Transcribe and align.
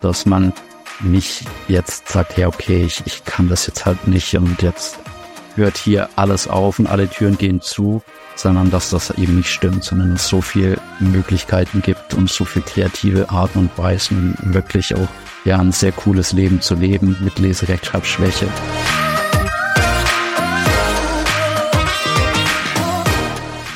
dass 0.00 0.26
man 0.26 0.52
nicht 1.00 1.44
jetzt 1.66 2.08
sagt, 2.08 2.38
ja, 2.38 2.46
okay, 2.46 2.84
ich, 2.84 3.02
ich 3.04 3.24
kann 3.24 3.48
das 3.48 3.66
jetzt 3.66 3.84
halt 3.84 4.06
nicht 4.06 4.36
und 4.36 4.62
jetzt 4.62 4.98
hört 5.56 5.76
hier 5.76 6.08
alles 6.14 6.46
auf 6.46 6.78
und 6.78 6.86
alle 6.86 7.08
Türen 7.08 7.36
gehen 7.36 7.60
zu, 7.60 8.02
sondern 8.36 8.70
dass 8.70 8.90
das 8.90 9.10
eben 9.10 9.36
nicht 9.36 9.50
stimmt, 9.50 9.82
sondern 9.82 10.12
es 10.12 10.28
so 10.28 10.40
viel 10.40 10.78
Möglichkeiten 11.00 11.82
gibt 11.82 12.14
und 12.14 12.30
so 12.30 12.44
viel 12.44 12.62
kreative 12.62 13.30
Arten 13.30 13.58
und 13.58 13.76
Weisen, 13.76 14.36
wirklich 14.40 14.94
auch 14.94 15.08
ja 15.44 15.58
ein 15.58 15.72
sehr 15.72 15.92
cooles 15.92 16.32
Leben 16.32 16.60
zu 16.60 16.76
leben 16.76 17.16
mit 17.20 17.40
Leserechtschreibschwäche. 17.40 18.46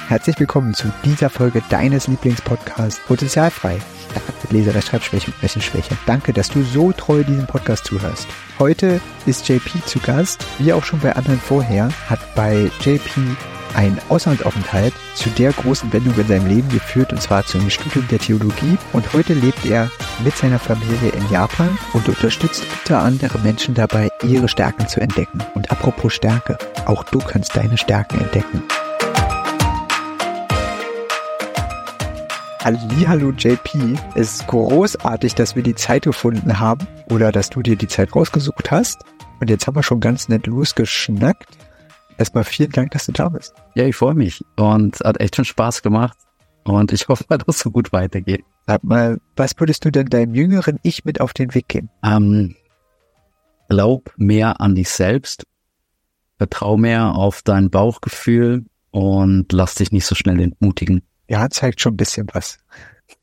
Herzlich 0.07 0.39
willkommen 0.39 0.75
zu 0.75 0.93
dieser 1.05 1.31
Folge 1.31 1.63
deines 1.69 2.07
Lieblingspodcasts 2.07 3.01
Potenzialfrei. 3.07 3.81
Leserechtschreibschwäche 4.51 5.31
und 5.31 5.43
Rechenschwäche. 5.43 5.97
Danke, 6.07 6.33
dass 6.33 6.49
du 6.49 6.63
so 6.63 6.93
treu 6.93 7.25
diesem 7.25 7.47
Podcast 7.47 7.87
zuhörst. 7.87 8.27
Heute 8.59 9.01
ist 9.27 9.49
JP 9.49 9.85
zu 9.87 9.99
Gast. 10.01 10.45
Wie 10.59 10.73
auch 10.73 10.85
schon 10.85 11.01
bei 11.01 11.15
anderen 11.15 11.41
vorher, 11.41 11.89
hat 12.09 12.21
bei 12.35 12.71
JP 12.81 13.37
ein 13.75 13.99
Auslandsaufenthalt 14.09 14.93
zu 15.15 15.31
der 15.31 15.53
großen 15.53 15.93
Wendung 15.93 16.15
in 16.19 16.27
seinem 16.27 16.47
Leben 16.47 16.69
geführt, 16.69 17.13
und 17.13 17.23
zwar 17.23 17.45
zum 17.47 17.69
Studium 17.71 18.07
der 18.09 18.19
Theologie. 18.19 18.77
Und 18.93 19.13
heute 19.13 19.35
lebt 19.35 19.65
er 19.65 19.91
mit 20.25 20.37
seiner 20.37 20.59
Familie 20.59 21.11
in 21.11 21.31
Japan 21.31 21.79
und 21.93 22.09
unterstützt 22.09 22.65
unter 22.81 23.01
anderem 23.01 23.43
Menschen 23.43 23.75
dabei, 23.75 24.11
ihre 24.23 24.49
Stärken 24.49 24.89
zu 24.89 25.01
entdecken. 25.01 25.39
Und 25.55 25.71
apropos 25.71 26.13
Stärke, 26.13 26.59
auch 26.87 27.05
du 27.05 27.19
kannst 27.19 27.57
deine 27.57 27.79
Stärken 27.79 28.21
entdecken. 28.21 28.63
Hallo 32.65 33.33
JP, 33.33 33.99
es 34.15 34.35
ist 34.35 34.47
großartig, 34.47 35.35
dass 35.35 35.57
wir 35.57 35.65
die 35.65 35.75
Zeit 35.75 36.05
gefunden 36.05 36.61
haben 36.61 36.87
oder 37.11 37.33
dass 37.33 37.51
du 37.51 37.61
dir 37.61 37.75
die 37.75 37.89
Zeit 37.89 38.15
rausgesucht 38.15 38.71
hast. 38.71 39.01
Und 39.41 39.51
jetzt 39.51 39.67
haben 39.67 39.75
wir 39.75 39.83
schon 39.83 39.99
ganz 39.99 40.29
nett 40.29 40.47
losgeschnackt. 40.47 41.59
Erstmal 42.19 42.45
vielen 42.45 42.71
Dank, 42.71 42.93
dass 42.93 43.07
du 43.07 43.13
da 43.13 43.31
bist. 43.31 43.53
Ja, 43.75 43.85
ich 43.85 43.97
freue 43.97 44.15
mich 44.15 44.45
und 44.57 45.01
hat 45.01 45.21
echt 45.21 45.35
schon 45.35 45.45
Spaß 45.45 45.83
gemacht 45.83 46.17
und 46.63 46.93
ich 46.93 47.09
hoffe, 47.09 47.25
dass 47.29 47.43
es 47.49 47.59
so 47.59 47.73
gut 47.73 47.93
weitergeht. 47.93 48.45
Sag 48.69 48.85
mal, 48.85 49.21
was 49.35 49.59
würdest 49.59 49.85
du 49.85 49.91
denn 49.91 50.07
deinem 50.07 50.37
jüngeren 50.37 50.79
Ich 50.85 51.05
mit 51.05 51.21
auf 51.21 51.33
den 51.33 51.53
Weg 51.57 51.67
geben? 51.67 51.91
Ähm, 52.05 52.55
glaub 53.69 54.13
mehr 54.17 54.61
an 54.61 54.77
dich 54.77 54.89
selbst, 54.89 55.49
vertrau 56.39 56.77
mehr 56.77 57.17
auf 57.17 57.43
dein 57.43 57.71
Bauchgefühl 57.71 58.67
und 58.93 59.51
lass 59.51 59.75
dich 59.75 59.91
nicht 59.91 60.07
so 60.07 60.15
schnell 60.15 60.39
entmutigen. 60.39 61.03
Ja, 61.33 61.49
zeigt 61.49 61.81
schon 61.81 61.95
ein 61.95 61.97
bisschen 61.97 62.27
was. 62.35 62.59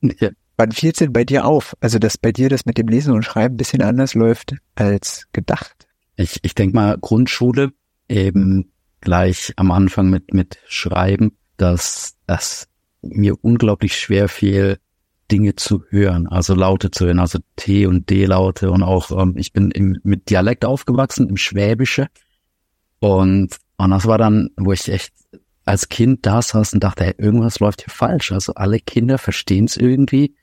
ja. 0.00 0.30
Wann 0.56 0.72
fiel 0.72 0.90
es 0.90 0.98
denn 0.98 1.12
bei 1.12 1.24
dir 1.24 1.46
auf? 1.46 1.76
Also, 1.80 2.00
dass 2.00 2.18
bei 2.18 2.32
dir 2.32 2.48
das 2.48 2.66
mit 2.66 2.76
dem 2.76 2.88
Lesen 2.88 3.14
und 3.14 3.22
Schreiben 3.22 3.54
ein 3.54 3.56
bisschen 3.56 3.82
anders 3.82 4.14
läuft 4.14 4.56
als 4.74 5.28
gedacht? 5.32 5.86
Ich, 6.16 6.40
ich 6.42 6.56
denke 6.56 6.74
mal, 6.74 6.98
Grundschule 7.00 7.70
eben 8.08 8.72
gleich 9.00 9.52
am 9.56 9.70
Anfang 9.70 10.10
mit, 10.10 10.34
mit 10.34 10.58
Schreiben, 10.66 11.38
dass 11.56 12.16
das 12.26 12.66
mir 13.00 13.36
unglaublich 13.42 13.96
schwer 13.96 14.28
fiel, 14.28 14.78
Dinge 15.30 15.54
zu 15.54 15.84
hören, 15.88 16.26
also 16.26 16.54
Laute 16.54 16.90
zu 16.90 17.06
hören, 17.06 17.20
also 17.20 17.38
T 17.54 17.86
und 17.86 18.10
D-Laute 18.10 18.72
und 18.72 18.82
auch, 18.82 19.12
ähm, 19.12 19.34
ich 19.36 19.52
bin 19.52 19.70
im, 19.70 20.00
mit 20.02 20.28
Dialekt 20.28 20.64
aufgewachsen, 20.64 21.28
im 21.28 21.36
Schwäbische 21.36 22.08
und, 22.98 23.56
und 23.76 23.90
das 23.90 24.06
war 24.06 24.18
dann, 24.18 24.50
wo 24.56 24.72
ich 24.72 24.88
echt 24.88 25.14
als 25.64 25.88
Kind 25.88 26.26
da 26.26 26.42
saß 26.42 26.74
und 26.74 26.84
dachte, 26.84 27.04
hey, 27.04 27.14
irgendwas 27.18 27.60
läuft 27.60 27.82
hier 27.82 27.94
falsch. 27.94 28.32
Also 28.32 28.54
alle 28.54 28.78
Kinder 28.78 29.18
verstehen 29.18 29.66
es 29.66 29.76
irgendwie, 29.76 30.34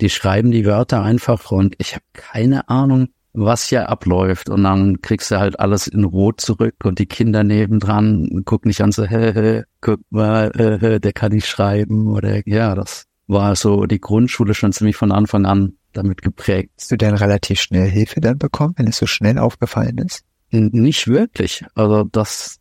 die 0.00 0.10
schreiben 0.10 0.50
die 0.50 0.64
Wörter 0.64 1.02
einfach 1.02 1.50
und 1.50 1.74
ich 1.78 1.94
habe 1.94 2.04
keine 2.12 2.68
Ahnung, 2.68 3.08
was 3.32 3.68
hier 3.68 3.88
abläuft. 3.88 4.48
Und 4.48 4.64
dann 4.64 5.02
kriegst 5.02 5.30
du 5.30 5.38
halt 5.38 5.60
alles 5.60 5.86
in 5.86 6.04
Rot 6.04 6.40
zurück 6.40 6.76
und 6.84 6.98
die 6.98 7.06
Kinder 7.06 7.44
nebendran 7.44 8.42
gucken 8.44 8.68
nicht 8.68 8.80
an 8.80 8.92
so, 8.92 9.04
hä, 9.04 9.32
hä, 9.32 9.62
guck 9.80 10.00
mal, 10.10 10.50
äh, 10.58 11.00
der 11.00 11.12
kann 11.12 11.32
nicht 11.32 11.46
schreiben 11.46 12.08
oder 12.08 12.46
ja, 12.48 12.74
das 12.74 13.04
war 13.26 13.54
so 13.54 13.86
die 13.86 14.00
Grundschule 14.00 14.54
schon 14.54 14.72
ziemlich 14.72 14.96
von 14.96 15.12
Anfang 15.12 15.46
an 15.46 15.74
damit 15.92 16.22
geprägt. 16.22 16.72
Hast 16.78 16.90
du 16.90 16.96
denn 16.96 17.14
relativ 17.14 17.60
schnell 17.60 17.88
Hilfe 17.88 18.20
dann 18.20 18.38
bekommen, 18.38 18.74
wenn 18.76 18.88
es 18.88 18.96
so 18.96 19.06
schnell 19.06 19.38
aufgefallen 19.38 19.98
ist? 19.98 20.24
Nicht 20.50 21.06
wirklich. 21.06 21.64
Also 21.74 22.04
das 22.04 22.60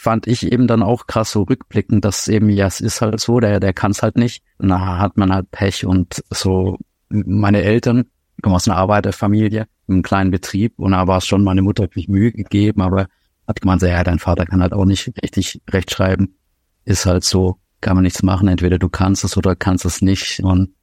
fand 0.00 0.28
ich 0.28 0.52
eben 0.52 0.68
dann 0.68 0.84
auch 0.84 1.08
krass 1.08 1.32
so 1.32 1.42
rückblickend, 1.42 2.04
dass 2.04 2.28
eben, 2.28 2.48
ja, 2.50 2.68
es 2.68 2.80
ist 2.80 3.00
halt 3.00 3.18
so, 3.18 3.40
der, 3.40 3.58
der 3.58 3.72
kann 3.72 3.90
es 3.90 4.00
halt 4.00 4.16
nicht. 4.16 4.44
Und 4.58 4.68
da 4.68 4.98
hat 4.98 5.16
man 5.16 5.34
halt 5.34 5.50
Pech 5.50 5.84
und 5.84 6.22
so 6.30 6.78
meine 7.08 7.62
Eltern, 7.62 8.04
ich 8.36 8.42
komme 8.42 8.54
aus 8.54 8.68
einer 8.68 8.76
Arbeiterfamilie, 8.76 9.66
einem 9.88 10.02
kleinen 10.02 10.30
Betrieb 10.30 10.78
und 10.78 10.92
da 10.92 11.08
war 11.08 11.18
es 11.18 11.26
schon, 11.26 11.42
meine 11.42 11.62
Mutter 11.62 11.82
hat 11.82 11.96
mich 11.96 12.06
Mühe 12.06 12.30
gegeben, 12.30 12.80
aber 12.80 13.08
hat 13.48 13.60
gemeint, 13.60 13.82
ja, 13.82 14.04
dein 14.04 14.20
Vater 14.20 14.46
kann 14.46 14.62
halt 14.62 14.72
auch 14.72 14.84
nicht 14.84 15.12
richtig 15.20 15.60
rechtschreiben. 15.68 16.36
Ist 16.84 17.04
halt 17.04 17.24
so, 17.24 17.56
kann 17.80 17.96
man 17.96 18.04
nichts 18.04 18.22
machen, 18.22 18.46
entweder 18.46 18.78
du 18.78 18.88
kannst 18.88 19.24
es 19.24 19.36
oder 19.36 19.56
kannst 19.56 19.84
es 19.84 20.00
nicht 20.00 20.38
und 20.44 20.74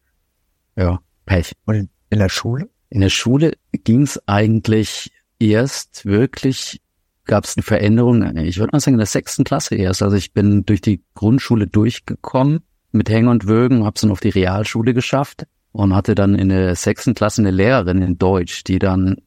ja, 0.76 1.00
Pech. 1.26 1.54
Und 1.64 1.90
in 2.10 2.20
der 2.20 2.30
Schule? 2.30 2.70
In 2.90 3.00
der 3.00 3.10
Schule 3.10 3.54
ging 3.72 4.02
es 4.02 4.22
eigentlich 4.28 5.14
erst 5.40 6.06
wirklich 6.06 6.82
gab 7.26 7.46
es 7.46 7.58
eine 7.58 7.64
Veränderung, 7.64 8.38
ich 8.38 8.58
würde 8.58 8.72
mal 8.72 8.80
sagen, 8.80 8.96
in 8.96 9.00
der 9.00 9.08
sechsten 9.08 9.44
Klasse 9.44 9.76
erst. 9.76 10.02
Also 10.04 10.16
ich 10.16 10.34
bin 10.34 10.66
durch 10.66 10.82
die 10.82 11.02
Grundschule 11.14 11.68
durchgekommen 11.68 12.62
mit 12.92 13.10
Hängen 13.10 13.28
und 13.28 13.48
Würgen, 13.48 13.84
habe 13.84 13.96
es 13.96 14.02
dann 14.02 14.12
auf 14.12 14.20
die 14.20 14.30
Realschule 14.30 14.94
geschafft 14.94 15.46
und 15.72 15.94
hatte 15.94 16.16
dann 16.16 16.36
in 16.36 16.50
der 16.50 16.76
sechsten 16.76 17.14
Klasse 17.14 17.42
eine 17.42 17.52
Lehrerin 17.52 18.02
in 18.02 18.18
Deutsch, 18.18 18.64
die 18.64 18.80
dann 18.80 19.18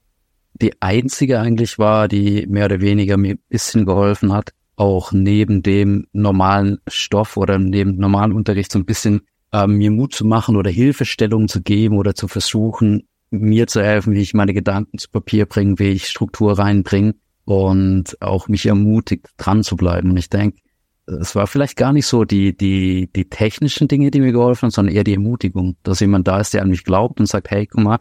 die 0.55 0.81
einzige 0.81 1.41
eigentlich 1.41 1.79
war, 1.79 2.09
die 2.09 2.47
mehr 2.49 2.65
oder 2.65 2.81
weniger 2.81 3.17
mir 3.17 3.35
ein 3.35 3.43
bisschen 3.49 3.85
geholfen 3.85 4.33
hat, 4.33 4.51
auch 4.77 5.13
neben 5.13 5.63
dem 5.63 6.07
normalen 6.13 6.79
Stoff 6.89 7.37
oder 7.37 7.59
neben 7.59 7.93
dem 7.93 8.01
normalen 8.01 8.33
Unterricht 8.33 8.73
so 8.73 8.79
ein 8.79 8.87
bisschen 8.87 9.23
äh, 9.53 9.67
mir 9.67 9.91
Mut 9.91 10.15
zu 10.15 10.25
machen 10.25 10.57
oder 10.57 10.71
Hilfestellungen 10.71 11.49
zu 11.49 11.63
geben 11.63 11.97
oder 11.97 12.15
zu 12.15 12.29
versuchen, 12.29 13.07
mir 13.31 13.67
zu 13.67 13.83
helfen, 13.83 14.15
wie 14.15 14.23
ich 14.23 14.35
meine 14.35 14.55
Gedanken 14.55 14.99
zu 14.99 15.11
Papier 15.11 15.47
bringe, 15.47 15.79
wie 15.79 15.91
ich 15.91 16.09
Struktur 16.09 16.59
reinbringe 16.59 17.15
und 17.49 18.21
auch 18.21 18.49
mich 18.49 18.67
ermutigt, 18.67 19.31
dran 19.39 19.63
zu 19.63 19.75
bleiben. 19.75 20.11
Und 20.11 20.19
ich 20.19 20.29
denke, 20.29 20.59
es 21.07 21.35
war 21.35 21.47
vielleicht 21.47 21.79
gar 21.79 21.95
nicht 21.95 22.05
so 22.05 22.27
die, 22.27 22.55
die, 22.55 23.11
die 23.11 23.31
technischen 23.31 23.89
Dinge, 23.89 24.11
die 24.11 24.21
mir 24.21 24.33
geholfen 24.33 24.65
haben, 24.65 24.71
sondern 24.71 24.95
eher 24.95 25.03
die 25.03 25.15
Ermutigung, 25.15 25.79
dass 25.83 26.01
jemand 26.01 26.29
da 26.29 26.41
ist, 26.41 26.53
der 26.53 26.61
an 26.61 26.69
mich 26.69 26.85
glaubt 26.85 27.21
und 27.21 27.25
sagt, 27.25 27.51
hey, 27.51 27.67
guck 27.67 27.83
mal, 27.83 27.99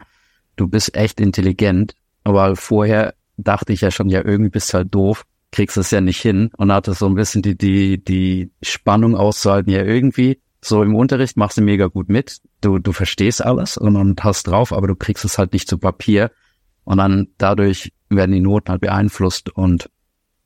du 0.56 0.68
bist 0.68 0.94
echt 0.94 1.18
intelligent. 1.18 1.94
Aber 2.24 2.56
vorher 2.56 3.14
dachte 3.38 3.72
ich 3.72 3.80
ja 3.80 3.90
schon, 3.90 4.10
ja, 4.10 4.22
irgendwie 4.22 4.50
bist 4.50 4.70
du 4.70 4.74
halt 4.74 4.94
doof, 4.94 5.24
kriegst 5.50 5.78
es 5.78 5.92
ja 5.92 6.02
nicht 6.02 6.20
hin 6.20 6.50
und 6.58 6.70
hatte 6.70 6.92
so 6.92 7.06
ein 7.06 7.14
bisschen 7.14 7.40
die, 7.40 7.56
die, 7.56 8.04
die 8.04 8.50
Spannung 8.62 9.16
auszuhalten, 9.16 9.72
ja, 9.72 9.82
irgendwie 9.82 10.42
so 10.62 10.82
im 10.82 10.94
Unterricht 10.94 11.38
machst 11.38 11.56
du 11.56 11.62
mega 11.62 11.86
gut 11.86 12.10
mit, 12.10 12.42
du, 12.60 12.78
du 12.78 12.92
verstehst 12.92 13.42
alles 13.42 13.78
und, 13.78 13.96
und 13.96 14.22
hast 14.24 14.46
drauf, 14.46 14.74
aber 14.74 14.88
du 14.88 14.94
kriegst 14.94 15.24
es 15.24 15.38
halt 15.38 15.54
nicht 15.54 15.70
zu 15.70 15.78
Papier. 15.78 16.32
Und 16.84 16.98
dann 16.98 17.28
dadurch 17.38 17.92
werden 18.10 18.32
die 18.32 18.40
Noten 18.40 18.70
halt 18.70 18.80
beeinflusst 18.80 19.50
und 19.50 19.90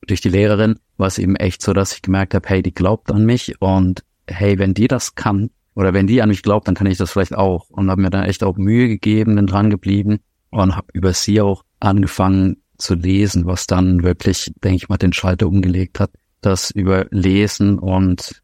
durch 0.07 0.21
die 0.21 0.29
Lehrerin 0.31 0.79
war 0.97 1.07
es 1.07 1.19
eben 1.19 1.37
echt 1.37 1.63
so, 1.63 1.73
dass 1.73 1.93
ich 1.93 2.03
gemerkt 2.03 2.35
habe, 2.35 2.49
hey, 2.49 2.63
die 2.63 2.75
glaubt 2.75 3.11
an 3.11 3.25
mich 3.25 3.61
und 3.61 4.03
hey, 4.27 4.59
wenn 4.59 4.75
die 4.75 4.89
das 4.89 5.15
kann 5.15 5.51
oder 5.75 5.95
wenn 5.95 6.07
die 6.07 6.23
an 6.23 6.29
mich 6.29 6.43
glaubt, 6.43 6.69
dann 6.69 6.75
kann 6.75 6.87
ich 6.87 6.99
das 6.99 7.13
vielleicht 7.13 7.35
auch 7.35 7.71
und 7.71 7.91
habe 7.91 8.03
mir 8.03 8.11
dann 8.11 8.25
echt 8.25 8.43
auch 8.43 8.57
Mühe 8.57 8.89
gegeben, 8.89 9.37
bin 9.37 9.47
dran 9.47 9.71
geblieben 9.71 10.21
und 10.51 10.77
habe 10.77 10.89
über 10.93 11.13
sie 11.13 11.41
auch 11.41 11.65
angefangen 11.81 12.59
zu 12.79 12.95
lesen, 12.95 13.47
was 13.47 13.67
dann 13.67 14.03
wirklich, 14.03 14.53
denke 14.63 14.77
ich 14.77 14.89
mal, 14.89 14.99
den 14.99 15.13
Schalter 15.13 15.47
umgelegt 15.47 16.01
hat, 16.01 16.11
das 16.41 16.71
über 16.71 17.07
Lesen 17.11 17.79
und 17.79 18.43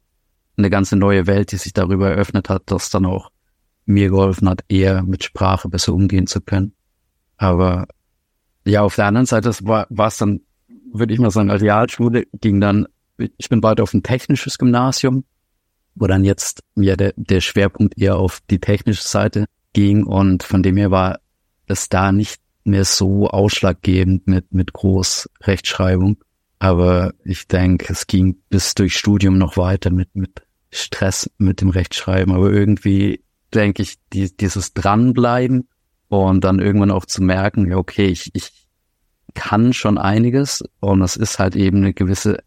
eine 0.56 0.70
ganze 0.70 0.96
neue 0.96 1.26
Welt, 1.26 1.52
die 1.52 1.56
sich 1.56 1.72
darüber 1.72 2.10
eröffnet 2.10 2.48
hat, 2.48 2.62
das 2.66 2.90
dann 2.90 3.04
auch 3.04 3.30
mir 3.84 4.10
geholfen 4.10 4.48
hat, 4.48 4.64
eher 4.68 5.02
mit 5.02 5.24
Sprache 5.24 5.68
besser 5.68 5.94
umgehen 5.94 6.26
zu 6.26 6.40
können. 6.40 6.74
Aber 7.36 7.86
ja, 8.68 8.82
auf 8.82 8.96
der 8.96 9.06
anderen 9.06 9.26
Seite 9.26 9.52
war, 9.62 9.86
es 9.90 10.18
dann, 10.18 10.40
würde 10.92 11.12
ich 11.12 11.20
mal 11.20 11.30
sagen, 11.30 11.50
als 11.50 11.62
Realschule 11.62 12.24
ging 12.40 12.60
dann, 12.60 12.86
ich 13.16 13.48
bin 13.48 13.62
weiter 13.62 13.82
auf 13.82 13.94
ein 13.94 14.02
technisches 14.02 14.58
Gymnasium, 14.58 15.24
wo 15.94 16.06
dann 16.06 16.24
jetzt 16.24 16.62
mir 16.74 16.96
der, 16.96 17.12
der 17.16 17.40
Schwerpunkt 17.40 17.98
eher 17.98 18.16
auf 18.16 18.40
die 18.50 18.60
technische 18.60 19.02
Seite 19.02 19.46
ging 19.72 20.04
und 20.04 20.42
von 20.42 20.62
dem 20.62 20.76
her 20.76 20.90
war 20.90 21.18
es 21.66 21.88
da 21.88 22.12
nicht 22.12 22.40
mehr 22.64 22.84
so 22.84 23.28
ausschlaggebend 23.28 24.26
mit, 24.26 24.52
mit 24.52 24.72
Großrechtschreibung. 24.72 26.18
Aber 26.58 27.12
ich 27.24 27.46
denke, 27.46 27.92
es 27.92 28.06
ging 28.06 28.38
bis 28.48 28.74
durch 28.74 28.96
Studium 28.96 29.38
noch 29.38 29.56
weiter 29.56 29.90
mit, 29.90 30.14
mit 30.14 30.42
Stress 30.70 31.30
mit 31.38 31.60
dem 31.60 31.70
Rechtschreiben. 31.70 32.34
Aber 32.34 32.50
irgendwie 32.50 33.22
denke 33.54 33.82
ich, 33.82 33.96
die, 34.12 34.36
dieses 34.36 34.74
Dranbleiben 34.74 35.68
und 36.08 36.44
dann 36.44 36.58
irgendwann 36.58 36.90
auch 36.90 37.06
zu 37.06 37.22
merken, 37.22 37.70
ja, 37.70 37.76
okay, 37.76 38.06
ich, 38.06 38.30
ich 38.34 38.50
kann 39.34 39.72
schon 39.72 39.98
einiges 39.98 40.64
und 40.80 41.02
es 41.02 41.16
ist 41.16 41.38
halt 41.38 41.54
eben 41.54 41.78
eine 41.78 41.94
gewisse 41.94 42.38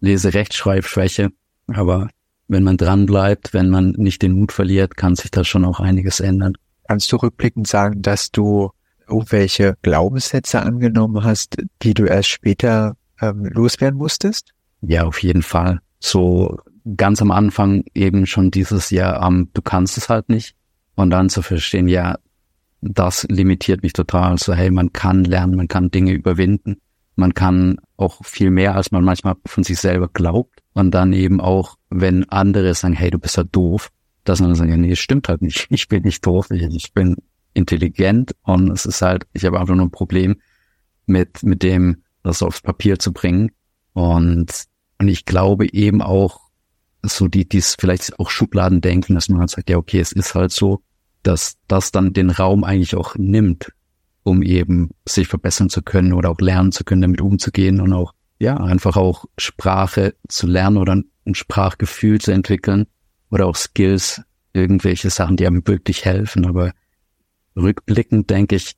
Leserechtschreibschwäche. 0.00 1.30
Aber 1.68 2.08
wenn 2.48 2.62
man 2.62 2.76
dran 2.76 3.06
bleibt, 3.06 3.54
wenn 3.54 3.70
man 3.70 3.92
nicht 3.92 4.22
den 4.22 4.32
Mut 4.32 4.52
verliert, 4.52 4.96
kann 4.96 5.16
sich 5.16 5.30
da 5.30 5.44
schon 5.44 5.64
auch 5.64 5.80
einiges 5.80 6.20
ändern. 6.20 6.54
Kannst 6.86 7.10
du 7.10 7.16
rückblickend 7.16 7.66
sagen, 7.66 8.02
dass 8.02 8.30
du 8.30 8.70
irgendwelche 9.08 9.76
Glaubenssätze 9.82 10.60
angenommen 10.60 11.24
hast, 11.24 11.56
die 11.82 11.94
du 11.94 12.04
erst 12.04 12.28
später 12.28 12.96
ähm, 13.20 13.44
loswerden 13.46 13.98
musstest? 13.98 14.52
Ja, 14.82 15.04
auf 15.04 15.22
jeden 15.22 15.42
Fall. 15.42 15.80
So 16.00 16.58
ganz 16.96 17.20
am 17.22 17.30
Anfang 17.30 17.84
eben 17.94 18.26
schon 18.26 18.50
dieses 18.50 18.90
Jahr, 18.90 19.26
ähm, 19.26 19.48
du 19.54 19.62
kannst 19.62 19.96
es 19.96 20.08
halt 20.08 20.28
nicht. 20.28 20.54
Und 20.94 21.10
dann 21.10 21.28
zu 21.28 21.42
verstehen, 21.42 21.88
ja, 21.88 22.16
das 22.80 23.24
limitiert 23.28 23.82
mich 23.82 23.92
total. 23.92 24.38
So, 24.38 24.54
hey, 24.54 24.70
man 24.70 24.92
kann 24.92 25.24
lernen, 25.24 25.56
man 25.56 25.68
kann 25.68 25.90
Dinge 25.90 26.12
überwinden. 26.12 26.80
Man 27.14 27.32
kann 27.32 27.78
auch 27.96 28.24
viel 28.24 28.50
mehr, 28.50 28.74
als 28.74 28.90
man 28.90 29.04
manchmal 29.04 29.36
von 29.46 29.64
sich 29.64 29.78
selber 29.78 30.08
glaubt. 30.08 30.62
Und 30.74 30.90
dann 30.92 31.12
eben 31.12 31.40
auch, 31.40 31.76
wenn 31.88 32.28
andere 32.28 32.74
sagen, 32.74 32.94
hey, 32.94 33.10
du 33.10 33.18
bist 33.18 33.36
ja 33.36 33.44
doof, 33.44 33.90
dass 34.24 34.40
man 34.40 34.50
dann 34.50 34.56
sagt, 34.56 34.70
ja, 34.70 34.76
nee, 34.76 34.94
stimmt 34.96 35.28
halt 35.28 35.42
nicht. 35.42 35.66
Ich 35.70 35.88
bin 35.88 36.02
nicht 36.02 36.24
doof, 36.26 36.50
ich, 36.50 36.92
bin 36.92 37.16
intelligent 37.54 38.32
und 38.42 38.70
es 38.70 38.84
ist 38.84 39.00
halt, 39.00 39.26
ich 39.32 39.46
habe 39.46 39.58
einfach 39.58 39.74
nur 39.74 39.86
ein 39.86 39.90
Problem 39.90 40.36
mit, 41.06 41.42
mit 41.42 41.62
dem, 41.62 42.02
das 42.22 42.42
aufs 42.42 42.60
Papier 42.60 42.98
zu 42.98 43.12
bringen. 43.12 43.52
Und, 43.94 44.64
und 44.98 45.08
ich 45.08 45.24
glaube 45.24 45.72
eben 45.72 46.02
auch, 46.02 46.46
so 47.02 47.28
die, 47.28 47.48
dies 47.48 47.76
vielleicht 47.78 48.18
auch 48.18 48.30
Schubladen 48.30 48.80
denken, 48.80 49.14
dass 49.14 49.28
man 49.28 49.40
halt 49.40 49.50
sagt, 49.50 49.70
ja, 49.70 49.76
okay, 49.76 50.00
es 50.00 50.12
ist 50.12 50.34
halt 50.34 50.50
so, 50.50 50.82
dass 51.26 51.56
das 51.66 51.92
dann 51.92 52.12
den 52.12 52.30
Raum 52.30 52.64
eigentlich 52.64 52.94
auch 52.94 53.16
nimmt, 53.16 53.72
um 54.22 54.42
eben 54.42 54.90
sich 55.06 55.28
verbessern 55.28 55.68
zu 55.68 55.82
können 55.82 56.12
oder 56.12 56.30
auch 56.30 56.40
lernen 56.40 56.72
zu 56.72 56.84
können, 56.84 57.02
damit 57.02 57.20
umzugehen 57.20 57.80
und 57.80 57.92
auch, 57.92 58.12
ja, 58.38 58.56
einfach 58.56 58.96
auch 58.96 59.24
Sprache 59.38 60.14
zu 60.28 60.46
lernen 60.46 60.76
oder 60.76 60.94
ein 60.94 61.34
Sprachgefühl 61.34 62.20
zu 62.20 62.32
entwickeln 62.32 62.86
oder 63.30 63.46
auch 63.46 63.56
Skills, 63.56 64.22
irgendwelche 64.52 65.10
Sachen, 65.10 65.36
die 65.36 65.46
einem 65.46 65.66
wirklich 65.66 66.04
helfen. 66.04 66.46
Aber 66.46 66.72
rückblickend 67.56 68.30
denke 68.30 68.56
ich, 68.56 68.74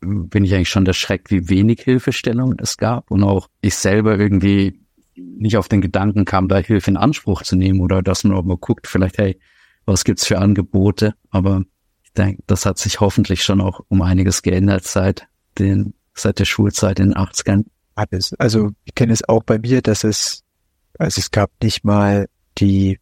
bin 0.00 0.44
ich 0.44 0.54
eigentlich 0.54 0.68
schon 0.68 0.84
der 0.84 0.92
Schreck, 0.92 1.30
wie 1.30 1.48
wenig 1.48 1.80
Hilfestellung 1.82 2.54
es 2.58 2.76
gab 2.76 3.10
und 3.10 3.22
auch 3.22 3.48
ich 3.60 3.74
selber 3.74 4.18
irgendwie 4.18 4.80
nicht 5.14 5.56
auf 5.56 5.68
den 5.68 5.80
Gedanken 5.80 6.24
kam, 6.24 6.48
da 6.48 6.58
Hilfe 6.58 6.90
in 6.90 6.96
Anspruch 6.96 7.42
zu 7.42 7.56
nehmen 7.56 7.80
oder 7.80 8.02
dass 8.02 8.24
man 8.24 8.36
auch 8.36 8.44
mal 8.44 8.56
guckt, 8.56 8.86
vielleicht, 8.86 9.18
hey, 9.18 9.38
was 9.84 10.04
gibt's 10.04 10.26
für 10.26 10.38
Angebote? 10.38 11.14
Aber 11.30 11.64
denke, 12.12 12.42
das 12.46 12.66
hat 12.66 12.78
sich 12.78 13.00
hoffentlich 13.00 13.42
schon 13.42 13.60
auch 13.60 13.80
um 13.88 14.02
einiges 14.02 14.42
geändert 14.42 14.84
seit 14.84 15.26
den, 15.58 15.94
seit 16.14 16.38
der 16.38 16.44
Schulzeit 16.44 16.98
in 16.98 17.10
den 17.10 17.16
80ern. 17.16 17.64
Alles. 17.94 18.34
Also 18.38 18.70
ich 18.84 18.94
kenne 18.94 19.12
es 19.12 19.28
auch 19.28 19.42
bei 19.42 19.58
mir, 19.58 19.82
dass 19.82 20.02
es, 20.02 20.44
also 20.98 21.18
es 21.18 21.30
gab 21.30 21.50
nicht 21.62 21.84
mal 21.84 22.26
die, 22.58 22.98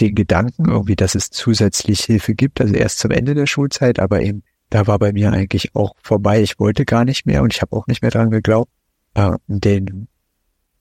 den 0.00 0.14
Gedanken 0.14 0.68
irgendwie, 0.68 0.96
dass 0.96 1.14
es 1.14 1.30
zusätzlich 1.30 2.00
Hilfe 2.00 2.34
gibt, 2.34 2.60
also 2.60 2.74
erst 2.74 2.98
zum 2.98 3.10
Ende 3.10 3.34
der 3.34 3.46
Schulzeit, 3.46 3.98
aber 3.98 4.20
eben 4.20 4.42
da 4.70 4.86
war 4.86 4.98
bei 4.98 5.12
mir 5.12 5.32
eigentlich 5.32 5.74
auch 5.74 5.94
vorbei. 6.02 6.42
Ich 6.42 6.58
wollte 6.58 6.84
gar 6.84 7.04
nicht 7.04 7.26
mehr 7.26 7.42
und 7.42 7.54
ich 7.54 7.62
habe 7.62 7.76
auch 7.76 7.86
nicht 7.86 8.02
mehr 8.02 8.10
dran 8.10 8.30
geglaubt. 8.30 8.70
Äh, 9.14 9.36
den, 9.46 10.08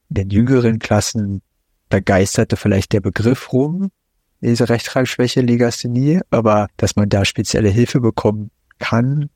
den 0.09 0.29
jüngeren 0.29 0.79
Klassen, 0.79 1.41
da 1.89 1.99
geisterte 1.99 2.57
vielleicht 2.57 2.93
der 2.93 3.01
Begriff 3.01 3.53
rum, 3.53 3.91
diese 4.43 4.69
Rechtschreibschwäche, 4.69 5.41
Legasthenie, 5.41 6.21
aber 6.29 6.67
dass 6.77 6.95
man 6.95 7.09
da 7.09 7.25
spezielle 7.25 7.69
Hilfe 7.69 8.01
bekommen 8.01 8.51
kann, 8.79 9.29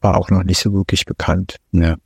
war 0.00 0.16
auch 0.16 0.30
noch 0.30 0.44
nicht 0.44 0.58
so 0.58 0.72
wirklich 0.72 1.04
bekannt. 1.04 1.56
Ja. 1.72 1.96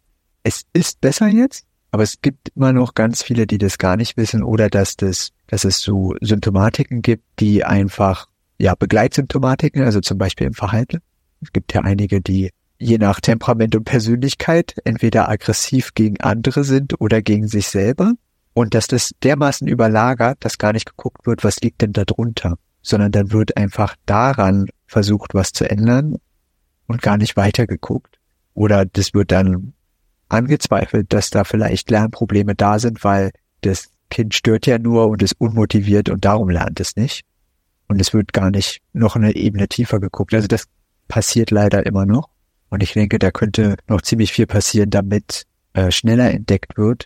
Es 0.43 0.62
ist 0.73 1.00
besser 1.00 1.29
jetzt, 1.29 1.64
aber 1.91 2.03
es 2.03 2.20
gibt 2.20 2.50
immer 2.55 2.73
noch 2.73 2.94
ganz 2.94 3.23
viele, 3.23 3.47
die 3.47 3.58
das 3.58 3.79
gar 3.79 3.97
nicht 3.97 4.17
wissen 4.17 4.43
oder 4.43 4.69
dass 4.69 4.97
das, 4.97 5.31
dass 5.47 5.64
es 5.64 5.81
so 5.81 6.14
Symptomatiken 6.20 7.03
gibt, 7.03 7.25
die 7.41 7.64
einfach, 7.64 8.29
ja, 8.59 8.75
Begleitsymptomatiken, 8.75 9.82
also 9.82 10.00
zum 10.00 10.19
Beispiel 10.19 10.47
im 10.47 10.55
Verhalten. 10.55 11.00
Es 11.43 11.52
gibt 11.52 11.75
ja 11.75 11.82
einige, 11.82 12.20
die 12.20 12.50
je 12.79 12.99
nach 12.99 13.20
Temperament 13.20 13.75
und 13.75 13.85
Persönlichkeit 13.85 14.76
entweder 14.85 15.29
aggressiv 15.29 15.94
gegen 15.94 16.20
andere 16.20 16.64
sind 16.64 17.00
oder 17.00 17.23
gegen 17.23 17.49
sich 17.49 17.69
selber 17.69 18.12
und 18.56 18.73
dass 18.73 18.87
das 18.87 19.12
dermaßen 19.23 19.69
überlagert, 19.69 20.38
dass 20.43 20.56
gar 20.56 20.73
nicht 20.73 20.87
geguckt 20.87 21.26
wird, 21.26 21.44
was 21.44 21.61
liegt 21.61 21.82
denn 21.82 21.93
da 21.93 22.06
drunter, 22.06 22.56
sondern 22.81 23.12
dann 23.12 23.31
wird 23.31 23.55
einfach 23.58 23.97
daran 24.06 24.70
versucht, 24.87 25.35
was 25.35 25.53
zu 25.53 25.69
ändern 25.69 26.17
und 26.87 27.03
gar 27.03 27.19
nicht 27.19 27.37
weiter 27.37 27.67
geguckt. 27.67 28.19
Oder 28.55 28.87
das 28.87 29.12
wird 29.12 29.31
dann 29.31 29.75
angezweifelt, 30.31 31.12
dass 31.12 31.29
da 31.29 31.44
vielleicht 31.44 31.91
Lernprobleme 31.91 32.55
da 32.55 32.79
sind, 32.79 33.05
weil 33.05 33.32
das 33.61 33.91
Kind 34.08 34.35
stört 34.35 34.64
ja 34.64 34.79
nur 34.79 35.09
und 35.09 35.23
ist 35.23 35.38
unmotiviert 35.38 36.09
und 36.09 36.25
darum 36.25 36.49
lernt 36.49 36.81
es 36.81 36.97
nicht. 36.97 37.26
Und 37.88 38.00
es 38.00 38.14
wird 38.14 38.32
gar 38.32 38.50
nicht 38.50 38.81
noch 38.94 39.17
eine 39.17 39.37
Ebene 39.37 39.69
tiefer 39.69 40.00
geguckt. 40.00 40.32
Also 40.32 40.49
das 40.49 40.64
passiert 41.09 41.50
leider 41.50 41.85
immer 41.85 42.06
noch. 42.06 42.31
Und 42.70 42.82
ich 42.82 42.94
denke, 42.94 43.19
da 43.19 43.31
könnte 43.31 43.76
noch 43.87 44.00
ziemlich 44.00 44.32
viel 44.32 44.47
passieren, 44.47 44.88
damit 44.88 45.43
äh, 45.75 45.91
schneller 45.91 46.31
entdeckt 46.31 46.79
wird, 46.79 47.05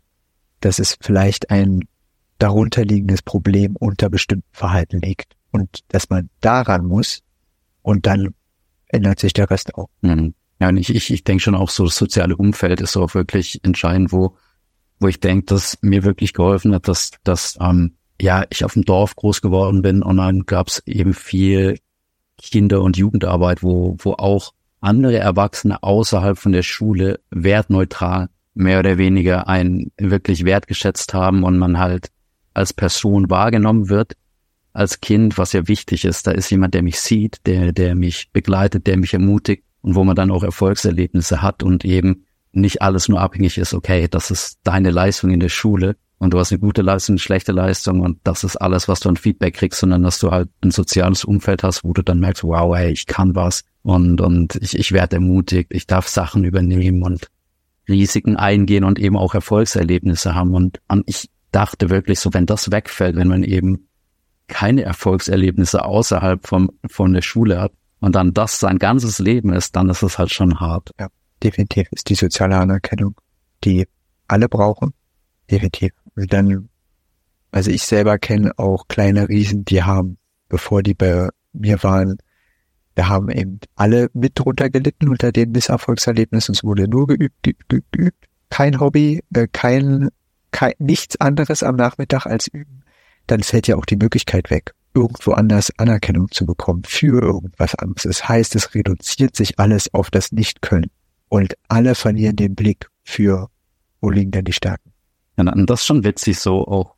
dass 0.60 0.78
es 0.78 0.96
vielleicht 1.00 1.50
ein 1.50 1.80
darunterliegendes 2.38 3.22
Problem 3.22 3.76
unter 3.76 4.08
bestimmten 4.08 4.48
Verhalten 4.52 5.00
liegt 5.00 5.34
und 5.50 5.80
dass 5.88 6.10
man 6.10 6.30
daran 6.40 6.86
muss 6.86 7.22
und 7.82 8.06
dann 8.06 8.34
ändert 8.86 9.20
sich 9.20 9.32
der 9.32 9.50
Rest 9.50 9.74
auch. 9.74 9.88
Mhm. 10.02 10.34
Ja, 10.60 10.68
und 10.68 10.76
ich, 10.76 10.94
ich, 10.94 11.10
ich 11.10 11.24
denke 11.24 11.42
schon 11.42 11.54
auch 11.54 11.70
so, 11.70 11.84
das 11.84 11.96
soziale 11.96 12.36
Umfeld 12.36 12.80
ist 12.80 12.96
auch 12.96 13.14
wirklich 13.14 13.64
entscheidend, 13.64 14.12
wo, 14.12 14.36
wo 14.98 15.08
ich 15.08 15.20
denke, 15.20 15.46
dass 15.46 15.78
mir 15.80 16.04
wirklich 16.04 16.34
geholfen 16.34 16.74
hat, 16.74 16.88
dass, 16.88 17.12
dass 17.24 17.58
ähm, 17.60 17.96
ja, 18.20 18.44
ich 18.50 18.64
auf 18.64 18.74
dem 18.74 18.84
Dorf 18.84 19.16
groß 19.16 19.40
geworden 19.40 19.80
bin 19.80 20.02
und 20.02 20.18
dann 20.18 20.44
gab 20.44 20.68
es 20.68 20.82
eben 20.86 21.14
viel 21.14 21.78
Kinder- 22.36 22.82
und 22.82 22.96
Jugendarbeit, 22.96 23.62
wo, 23.62 23.96
wo 23.98 24.12
auch 24.12 24.52
andere 24.80 25.18
Erwachsene 25.18 25.82
außerhalb 25.82 26.38
von 26.38 26.52
der 26.52 26.62
Schule 26.62 27.20
wertneutral 27.30 28.28
mehr 28.60 28.78
oder 28.78 28.98
weniger 28.98 29.48
einen 29.48 29.90
wirklich 29.98 30.44
wertgeschätzt 30.44 31.14
haben 31.14 31.42
und 31.42 31.58
man 31.58 31.78
halt 31.78 32.08
als 32.54 32.72
Person 32.72 33.30
wahrgenommen 33.30 33.88
wird, 33.88 34.14
als 34.72 35.00
Kind, 35.00 35.38
was 35.38 35.52
ja 35.52 35.66
wichtig 35.66 36.04
ist. 36.04 36.26
Da 36.26 36.32
ist 36.32 36.50
jemand, 36.50 36.74
der 36.74 36.82
mich 36.82 37.00
sieht, 37.00 37.38
der, 37.46 37.72
der 37.72 37.94
mich 37.94 38.30
begleitet, 38.32 38.86
der 38.86 38.96
mich 38.96 39.14
ermutigt 39.14 39.64
und 39.82 39.94
wo 39.94 40.04
man 40.04 40.16
dann 40.16 40.30
auch 40.30 40.42
Erfolgserlebnisse 40.42 41.42
hat 41.42 41.62
und 41.62 41.84
eben 41.84 42.26
nicht 42.52 42.82
alles 42.82 43.08
nur 43.08 43.20
abhängig 43.20 43.58
ist, 43.58 43.74
okay, 43.74 44.08
das 44.08 44.30
ist 44.30 44.58
deine 44.64 44.90
Leistung 44.90 45.30
in 45.30 45.40
der 45.40 45.48
Schule 45.48 45.96
und 46.18 46.34
du 46.34 46.38
hast 46.38 46.52
eine 46.52 46.58
gute 46.58 46.82
Leistung, 46.82 47.14
eine 47.14 47.20
schlechte 47.20 47.52
Leistung 47.52 48.00
und 48.00 48.18
das 48.24 48.44
ist 48.44 48.56
alles, 48.56 48.88
was 48.88 49.00
du 49.00 49.08
an 49.08 49.16
Feedback 49.16 49.54
kriegst, 49.54 49.80
sondern 49.80 50.02
dass 50.02 50.18
du 50.18 50.30
halt 50.30 50.50
ein 50.62 50.70
soziales 50.70 51.24
Umfeld 51.24 51.62
hast, 51.62 51.84
wo 51.84 51.92
du 51.92 52.02
dann 52.02 52.20
merkst, 52.20 52.44
wow, 52.44 52.76
hey, 52.76 52.92
ich 52.92 53.06
kann 53.06 53.34
was 53.34 53.62
und, 53.82 54.20
und 54.20 54.56
ich, 54.56 54.76
ich 54.78 54.92
werde 54.92 55.16
ermutigt, 55.16 55.70
ich 55.72 55.86
darf 55.86 56.08
Sachen 56.08 56.44
übernehmen 56.44 57.02
und 57.02 57.28
Risiken 57.90 58.36
eingehen 58.36 58.84
und 58.84 58.98
eben 58.98 59.16
auch 59.16 59.34
Erfolgserlebnisse 59.34 60.34
haben. 60.34 60.54
Und 60.54 60.80
ich 61.06 61.28
dachte 61.52 61.90
wirklich 61.90 62.20
so, 62.20 62.32
wenn 62.32 62.46
das 62.46 62.70
wegfällt, 62.70 63.16
wenn 63.16 63.28
man 63.28 63.42
eben 63.42 63.88
keine 64.48 64.82
Erfolgserlebnisse 64.82 65.84
außerhalb 65.84 66.46
vom, 66.46 66.70
von 66.88 67.12
der 67.12 67.22
Schule 67.22 67.60
hat 67.60 67.72
und 68.00 68.14
dann 68.14 68.34
das 68.34 68.58
sein 68.58 68.78
ganzes 68.78 69.18
Leben 69.18 69.52
ist, 69.52 69.76
dann 69.76 69.88
ist 69.88 70.02
es 70.02 70.18
halt 70.18 70.32
schon 70.32 70.60
hart. 70.60 70.90
Ja, 70.98 71.08
definitiv 71.42 71.88
ist 71.92 72.08
die 72.08 72.14
soziale 72.14 72.56
Anerkennung, 72.56 73.14
die 73.64 73.86
alle 74.26 74.48
brauchen. 74.48 74.92
Definitiv. 75.50 75.92
Und 76.16 76.32
dann, 76.32 76.68
also 77.50 77.70
ich 77.70 77.82
selber 77.82 78.18
kenne 78.18 78.52
auch 78.58 78.88
kleine 78.88 79.28
Riesen, 79.28 79.64
die 79.64 79.82
haben, 79.82 80.18
bevor 80.48 80.82
die 80.82 80.94
bei 80.94 81.28
mir 81.52 81.82
waren, 81.82 82.18
wir 83.00 83.08
haben 83.08 83.30
eben 83.30 83.60
alle 83.76 84.10
mit 84.12 84.38
drunter 84.38 84.68
gelitten 84.68 85.08
unter 85.08 85.32
den 85.32 85.52
Misserfolgserlebnissen. 85.52 86.54
Es 86.54 86.62
wurde 86.62 86.86
nur 86.86 87.06
geübt, 87.06 87.42
geübt, 87.42 87.92
geübt. 87.92 88.26
Kein 88.50 88.78
Hobby, 88.78 89.22
äh, 89.34 89.48
kein, 89.50 90.10
kein, 90.50 90.74
nichts 90.78 91.18
anderes 91.18 91.62
am 91.62 91.76
Nachmittag 91.76 92.26
als 92.26 92.46
üben. 92.48 92.82
Dann 93.26 93.42
fällt 93.42 93.68
ja 93.68 93.76
auch 93.76 93.86
die 93.86 93.96
Möglichkeit 93.96 94.50
weg, 94.50 94.74
irgendwo 94.92 95.32
anders 95.32 95.72
Anerkennung 95.78 96.30
zu 96.30 96.44
bekommen 96.44 96.82
für 96.84 97.22
irgendwas 97.22 97.74
anderes. 97.74 98.02
Das 98.02 98.28
heißt, 98.28 98.54
es 98.54 98.74
reduziert 98.74 99.34
sich 99.34 99.58
alles 99.58 99.94
auf 99.94 100.10
das 100.10 100.30
Nicht-Können. 100.30 100.90
Und 101.30 101.54
alle 101.68 101.94
verlieren 101.94 102.36
den 102.36 102.54
Blick 102.54 102.90
für, 103.02 103.48
wo 104.02 104.10
liegen 104.10 104.30
denn 104.30 104.44
die 104.44 104.52
Stärken. 104.52 104.92
Ja, 105.38 105.44
das 105.44 105.80
ist 105.80 105.86
schon 105.86 106.04
witzig 106.04 106.38
so, 106.38 106.66
auch 106.66 106.96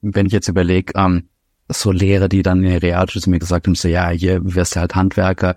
wenn 0.00 0.26
ich 0.26 0.32
jetzt 0.32 0.46
überlege, 0.46 0.92
ähm, 0.94 1.28
so 1.72 1.92
Lehrer, 1.92 2.28
die 2.28 2.42
dann 2.42 2.62
in 2.64 2.70
der 2.70 2.82
Realschule 2.82 3.22
zu 3.22 3.30
mir 3.30 3.38
gesagt 3.38 3.66
haben, 3.66 3.74
so 3.74 3.88
ja, 3.88 4.10
hier 4.10 4.40
wirst 4.54 4.76
du 4.76 4.80
halt 4.80 4.94
Handwerker 4.94 5.56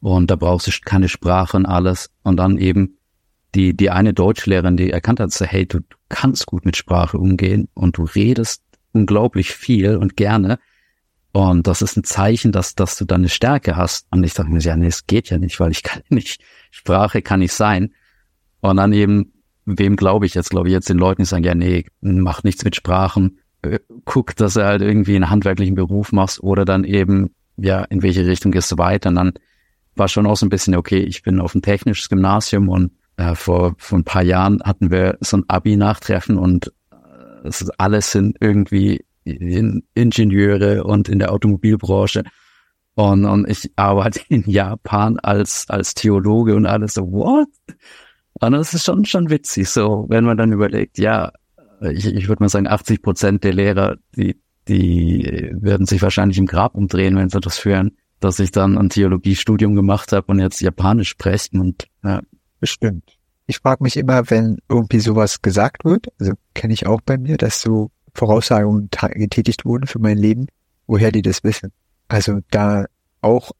und 0.00 0.30
da 0.30 0.36
brauchst 0.36 0.66
du 0.66 0.70
keine 0.84 1.08
Sprache 1.08 1.56
und 1.56 1.66
alles. 1.66 2.10
Und 2.22 2.36
dann 2.36 2.58
eben 2.58 2.98
die, 3.54 3.74
die 3.74 3.90
eine 3.90 4.12
Deutschlehrerin, 4.12 4.76
die 4.76 4.90
erkannt 4.90 5.20
hat, 5.20 5.32
so 5.32 5.44
hey, 5.44 5.66
du, 5.66 5.80
kannst 6.08 6.46
gut 6.46 6.64
mit 6.64 6.76
Sprache 6.76 7.18
umgehen 7.18 7.68
und 7.74 7.96
du 7.96 8.04
redest 8.04 8.62
unglaublich 8.92 9.52
viel 9.52 9.96
und 9.96 10.16
gerne. 10.16 10.58
Und 11.32 11.66
das 11.66 11.82
ist 11.82 11.96
ein 11.96 12.04
Zeichen, 12.04 12.52
dass, 12.52 12.76
dass 12.76 12.96
du 12.96 13.04
da 13.04 13.16
eine 13.16 13.28
Stärke 13.28 13.76
hast. 13.76 14.06
Und 14.10 14.22
ich 14.22 14.34
dachte 14.34 14.50
mir, 14.50 14.60
ja, 14.60 14.76
nee, 14.76 14.86
es 14.86 15.06
geht 15.06 15.30
ja 15.30 15.38
nicht, 15.38 15.58
weil 15.58 15.72
ich 15.72 15.82
kann 15.84 16.02
nicht, 16.08 16.42
Sprache 16.70 17.22
kann 17.22 17.40
nicht 17.40 17.52
sein. 17.52 17.94
Und 18.60 18.76
dann 18.76 18.92
eben, 18.92 19.32
wem 19.64 19.96
glaube 19.96 20.26
ich 20.26 20.34
jetzt? 20.34 20.50
Glaube 20.50 20.68
ich 20.68 20.72
jetzt 20.72 20.88
den 20.88 20.98
Leuten, 20.98 21.22
die 21.22 21.26
sagen, 21.26 21.44
ja, 21.44 21.54
nee, 21.54 21.86
mach 22.00 22.44
nichts 22.44 22.64
mit 22.64 22.76
Sprachen 22.76 23.38
äh, 23.64 23.80
guckt, 24.04 24.40
dass 24.40 24.56
er 24.56 24.66
halt 24.66 24.82
irgendwie 24.82 25.16
einen 25.16 25.30
handwerklichen 25.30 25.74
Beruf 25.74 26.12
machst 26.12 26.42
oder 26.42 26.64
dann 26.64 26.84
eben, 26.84 27.34
ja, 27.56 27.82
in 27.84 28.02
welche 28.02 28.26
Richtung 28.26 28.52
gehst 28.52 28.70
du 28.72 28.78
weiter? 28.78 29.08
Und 29.08 29.16
dann 29.16 29.32
war 29.96 30.08
schon 30.08 30.26
auch 30.26 30.36
so 30.36 30.46
ein 30.46 30.50
bisschen, 30.50 30.74
okay, 30.74 31.00
ich 31.00 31.22
bin 31.22 31.40
auf 31.40 31.54
ein 31.54 31.62
technisches 31.62 32.08
Gymnasium 32.08 32.68
und 32.68 32.92
äh, 33.16 33.34
vor, 33.34 33.74
vor 33.78 33.98
ein 33.98 34.04
paar 34.04 34.22
Jahren 34.22 34.60
hatten 34.64 34.90
wir 34.90 35.18
so 35.20 35.38
ein 35.38 35.44
Abi-Nachtreffen 35.48 36.36
und 36.36 36.72
äh, 36.90 37.48
es 37.48 37.62
ist, 37.62 37.70
alles 37.78 38.10
sind 38.10 38.36
irgendwie 38.40 39.04
in 39.24 39.84
Ingenieure 39.94 40.84
und 40.84 41.08
in 41.08 41.18
der 41.18 41.32
Automobilbranche. 41.32 42.24
Und, 42.96 43.24
und 43.24 43.48
ich 43.48 43.72
arbeite 43.76 44.20
in 44.28 44.48
Japan 44.48 45.18
als, 45.18 45.66
als 45.68 45.94
Theologe 45.94 46.54
und 46.54 46.66
alles 46.66 46.94
so, 46.94 47.10
what? 47.10 47.48
Und 48.40 48.52
das 48.52 48.74
ist 48.74 48.84
schon, 48.84 49.04
schon 49.04 49.30
witzig, 49.30 49.68
so, 49.68 50.06
wenn 50.08 50.24
man 50.24 50.36
dann 50.36 50.52
überlegt, 50.52 50.98
ja, 50.98 51.32
ich, 51.80 52.06
ich 52.06 52.28
würde 52.28 52.42
mal 52.42 52.48
sagen, 52.48 52.66
80 52.66 53.02
Prozent 53.02 53.44
der 53.44 53.52
Lehrer, 53.52 53.96
die, 54.16 54.36
die 54.68 55.50
werden 55.54 55.86
sich 55.86 56.02
wahrscheinlich 56.02 56.38
im 56.38 56.46
Grab 56.46 56.74
umdrehen, 56.74 57.16
wenn 57.16 57.28
sie 57.30 57.40
das 57.40 57.58
führen, 57.58 57.96
dass 58.20 58.38
ich 58.38 58.50
dann 58.50 58.78
ein 58.78 58.88
Theologiestudium 58.88 59.74
gemacht 59.74 60.12
habe 60.12 60.26
und 60.28 60.40
jetzt 60.40 60.60
Japanisch 60.60 61.10
sprechen 61.10 61.60
und 61.60 61.86
ja. 62.02 62.22
Bestimmt. 62.60 63.18
Ich 63.46 63.58
frage 63.58 63.82
mich 63.82 63.96
immer, 63.98 64.30
wenn 64.30 64.58
irgendwie 64.70 65.00
sowas 65.00 65.42
gesagt 65.42 65.84
wird, 65.84 66.06
also 66.18 66.32
kenne 66.54 66.72
ich 66.72 66.86
auch 66.86 67.02
bei 67.02 67.18
mir, 67.18 67.36
dass 67.36 67.60
so 67.60 67.90
Voraussagungen 68.14 68.88
getätigt 69.12 69.66
wurden 69.66 69.86
für 69.86 69.98
mein 69.98 70.16
Leben, 70.16 70.46
woher 70.86 71.12
die 71.12 71.20
das 71.20 71.44
wissen. 71.44 71.72
Also 72.08 72.40
da 72.50 72.86
auch, 73.20 73.50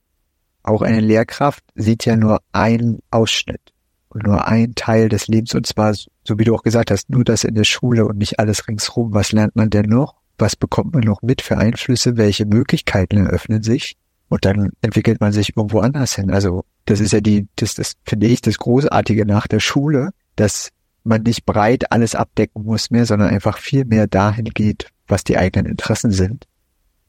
auch 0.63 0.81
eine 0.81 1.01
Lehrkraft 1.01 1.65
sieht 1.75 2.07
ja 2.07 2.17
nur 2.17 2.41
einen 2.53 3.01
Ausschnitt 3.11 3.74
nur 4.15 4.47
ein 4.47 4.75
Teil 4.75 5.09
des 5.09 5.29
Lebens 5.29 5.55
und 5.55 5.67
zwar, 5.67 5.95
so 5.95 6.39
wie 6.39 6.45
du 6.45 6.55
auch 6.55 6.63
gesagt 6.63 6.91
hast, 6.91 7.11
nur 7.11 7.25
das 7.25 7.45
in 7.45 7.55
der 7.55 7.65
Schule 7.65 8.07
und 8.07 8.19
nicht 8.19 8.39
alles 8.39 8.69
ringsrum. 8.69 9.13
Was 9.15 9.33
lernt 9.33 9.57
man 9.57 9.71
denn 9.71 9.87
noch? 9.89 10.17
Was 10.39 10.57
bekommt 10.57 10.95
man 10.95 11.03
noch 11.03 11.23
mit 11.23 11.43
für 11.43 11.59
Einflüsse? 11.59 12.17
Welche 12.17 12.47
Möglichkeiten 12.47 13.19
eröffnen 13.19 13.63
sich? 13.63 13.97
Und 14.29 14.45
dann 14.45 14.71
entwickelt 14.81 15.21
man 15.21 15.33
sich 15.33 15.57
irgendwo 15.57 15.81
anders 15.81 16.17
hin. 16.17 16.31
Also 16.31 16.65
das 16.87 17.01
ist 17.01 17.13
ja 17.13 17.21
die, 17.21 17.47
das, 17.57 17.75
das 17.75 17.95
finde 18.05 18.27
ich 18.27 18.41
das 18.41 18.59
Großartige 18.59 19.27
nach 19.27 19.47
der 19.47 19.61
Schule, 19.61 20.11
dass 20.37 20.71
man 21.05 21.23
nicht 21.23 21.45
breit 21.45 21.93
alles 21.93 22.15
abdecken 22.15 22.65
muss 22.65 22.91
mehr, 22.91 23.07
sondern 23.07 23.29
einfach 23.29 23.59
viel 23.59 23.85
mehr 23.85 24.07
dahin 24.07 24.47
geht, 24.47 24.89
was 25.07 25.23
die 25.23 25.37
eigenen 25.37 25.67
Interessen 25.67 26.11
sind 26.11 26.47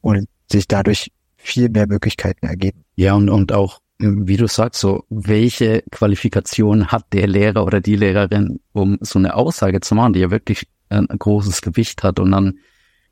und 0.02 0.28
sich 0.50 0.68
dadurch 0.68 1.10
viel 1.36 1.68
mehr 1.70 1.86
Möglichkeiten 1.86 2.46
ergeben. 2.46 2.84
Ja, 2.94 3.14
und, 3.14 3.28
und 3.28 3.52
auch, 3.52 3.80
wie 3.98 4.36
du 4.36 4.46
sagst, 4.46 4.80
so, 4.80 5.04
welche 5.08 5.82
Qualifikation 5.90 6.88
hat 6.88 7.12
der 7.12 7.26
Lehrer 7.26 7.64
oder 7.64 7.80
die 7.80 7.96
Lehrerin, 7.96 8.60
um 8.72 8.98
so 9.00 9.18
eine 9.18 9.34
Aussage 9.34 9.80
zu 9.80 9.94
machen, 9.94 10.12
die 10.12 10.20
ja 10.20 10.30
wirklich 10.30 10.66
ein, 10.88 11.06
großes 11.06 11.62
Gewicht 11.62 12.02
hat. 12.02 12.20
Und 12.20 12.32
dann 12.32 12.58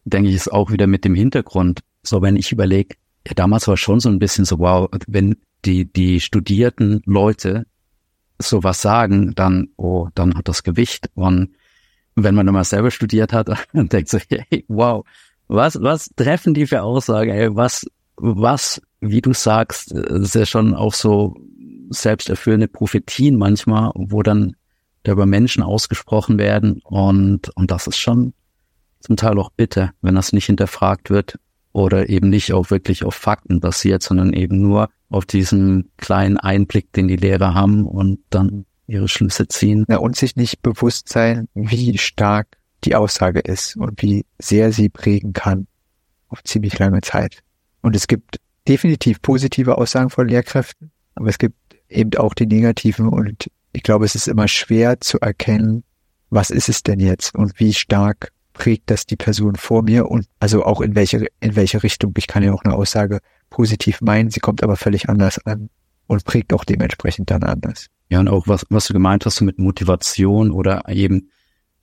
denke 0.04 0.28
ich 0.28 0.36
es 0.36 0.48
auch 0.48 0.70
wieder 0.70 0.86
mit 0.86 1.04
dem 1.04 1.14
Hintergrund. 1.14 1.80
So, 2.02 2.20
wenn 2.20 2.36
ich 2.36 2.52
überlege, 2.52 2.96
ja, 3.26 3.32
damals 3.34 3.66
war 3.66 3.76
schon 3.76 4.00
so 4.00 4.10
ein 4.10 4.18
bisschen 4.18 4.44
so, 4.44 4.58
wow, 4.58 4.88
wenn 5.06 5.36
die, 5.64 5.90
die 5.90 6.20
studierten 6.20 7.02
Leute 7.06 7.66
sowas 8.38 8.82
sagen, 8.82 9.34
dann, 9.34 9.68
oh, 9.76 10.08
dann 10.14 10.36
hat 10.36 10.48
das 10.48 10.62
Gewicht. 10.62 11.08
Und 11.14 11.54
wenn 12.14 12.34
man 12.34 12.46
mal 12.46 12.64
selber 12.64 12.90
studiert 12.90 13.32
hat, 13.32 13.48
dann 13.72 13.88
denkt 13.88 14.10
so, 14.10 14.18
hey, 14.28 14.64
wow, 14.68 15.06
was, 15.48 15.80
was 15.80 16.10
treffen 16.16 16.52
die 16.52 16.66
für 16.66 16.82
Aussagen, 16.82 17.30
ey, 17.30 17.54
was, 17.56 17.86
was, 18.16 18.82
wie 19.10 19.20
du 19.20 19.32
sagst, 19.32 19.92
ist 19.92 20.34
ja 20.34 20.46
schon 20.46 20.74
auch 20.74 20.94
so 20.94 21.36
selbsterfüllende 21.90 22.68
Prophetien 22.68 23.36
manchmal, 23.36 23.92
wo 23.94 24.22
dann 24.22 24.56
da 25.02 25.12
über 25.12 25.26
Menschen 25.26 25.62
ausgesprochen 25.62 26.38
werden 26.38 26.80
und, 26.82 27.50
und 27.56 27.70
das 27.70 27.86
ist 27.86 27.98
schon 27.98 28.32
zum 29.00 29.16
Teil 29.16 29.38
auch 29.38 29.50
bitter, 29.50 29.92
wenn 30.00 30.14
das 30.14 30.32
nicht 30.32 30.46
hinterfragt 30.46 31.10
wird 31.10 31.38
oder 31.72 32.08
eben 32.08 32.30
nicht 32.30 32.52
auch 32.52 32.70
wirklich 32.70 33.04
auf 33.04 33.14
Fakten 33.14 33.60
basiert, 33.60 34.02
sondern 34.02 34.32
eben 34.32 34.60
nur 34.60 34.88
auf 35.10 35.26
diesen 35.26 35.90
kleinen 35.98 36.38
Einblick, 36.38 36.92
den 36.92 37.08
die 37.08 37.16
Lehrer 37.16 37.52
haben 37.52 37.86
und 37.86 38.20
dann 38.30 38.64
ihre 38.86 39.08
Schlüsse 39.08 39.46
ziehen. 39.48 39.84
Ja, 39.88 39.98
und 39.98 40.16
sich 40.16 40.36
nicht 40.36 40.62
bewusst 40.62 41.08
sein, 41.08 41.48
wie 41.54 41.98
stark 41.98 42.56
die 42.84 42.94
Aussage 42.94 43.40
ist 43.40 43.76
und 43.76 44.00
wie 44.02 44.24
sehr 44.38 44.72
sie 44.72 44.88
prägen 44.88 45.32
kann 45.32 45.66
auf 46.28 46.42
ziemlich 46.44 46.78
lange 46.78 47.00
Zeit. 47.00 47.42
Und 47.82 47.94
es 47.94 48.06
gibt 48.06 48.38
definitiv 48.68 49.20
positive 49.22 49.78
Aussagen 49.78 50.10
von 50.10 50.28
Lehrkräften, 50.28 50.90
aber 51.14 51.28
es 51.28 51.38
gibt 51.38 51.56
eben 51.88 52.14
auch 52.16 52.34
die 52.34 52.46
negativen 52.46 53.08
und 53.08 53.50
ich 53.72 53.82
glaube, 53.82 54.04
es 54.04 54.14
ist 54.14 54.28
immer 54.28 54.48
schwer 54.48 55.00
zu 55.00 55.18
erkennen, 55.20 55.84
was 56.30 56.50
ist 56.50 56.68
es 56.68 56.82
denn 56.82 57.00
jetzt 57.00 57.34
und 57.34 57.58
wie 57.60 57.74
stark 57.74 58.32
prägt 58.52 58.90
das 58.90 59.04
die 59.04 59.16
Person 59.16 59.56
vor 59.56 59.82
mir 59.82 60.08
und 60.08 60.26
also 60.38 60.64
auch 60.64 60.80
in 60.80 60.94
welche, 60.94 61.26
in 61.40 61.56
welche 61.56 61.82
Richtung. 61.82 62.14
Ich 62.16 62.26
kann 62.26 62.42
ja 62.42 62.52
auch 62.52 62.64
eine 62.64 62.74
Aussage 62.74 63.20
positiv 63.50 64.00
meinen, 64.00 64.30
sie 64.30 64.40
kommt 64.40 64.62
aber 64.62 64.76
völlig 64.76 65.08
anders 65.08 65.44
an 65.44 65.70
und 66.06 66.24
prägt 66.24 66.52
auch 66.52 66.64
dementsprechend 66.64 67.30
dann 67.30 67.42
anders. 67.42 67.88
Ja, 68.08 68.20
und 68.20 68.28
auch 68.28 68.46
was, 68.46 68.64
was 68.70 68.86
du 68.86 68.92
gemeint 68.92 69.26
hast 69.26 69.40
mit 69.40 69.58
Motivation 69.58 70.50
oder 70.50 70.88
eben 70.88 71.30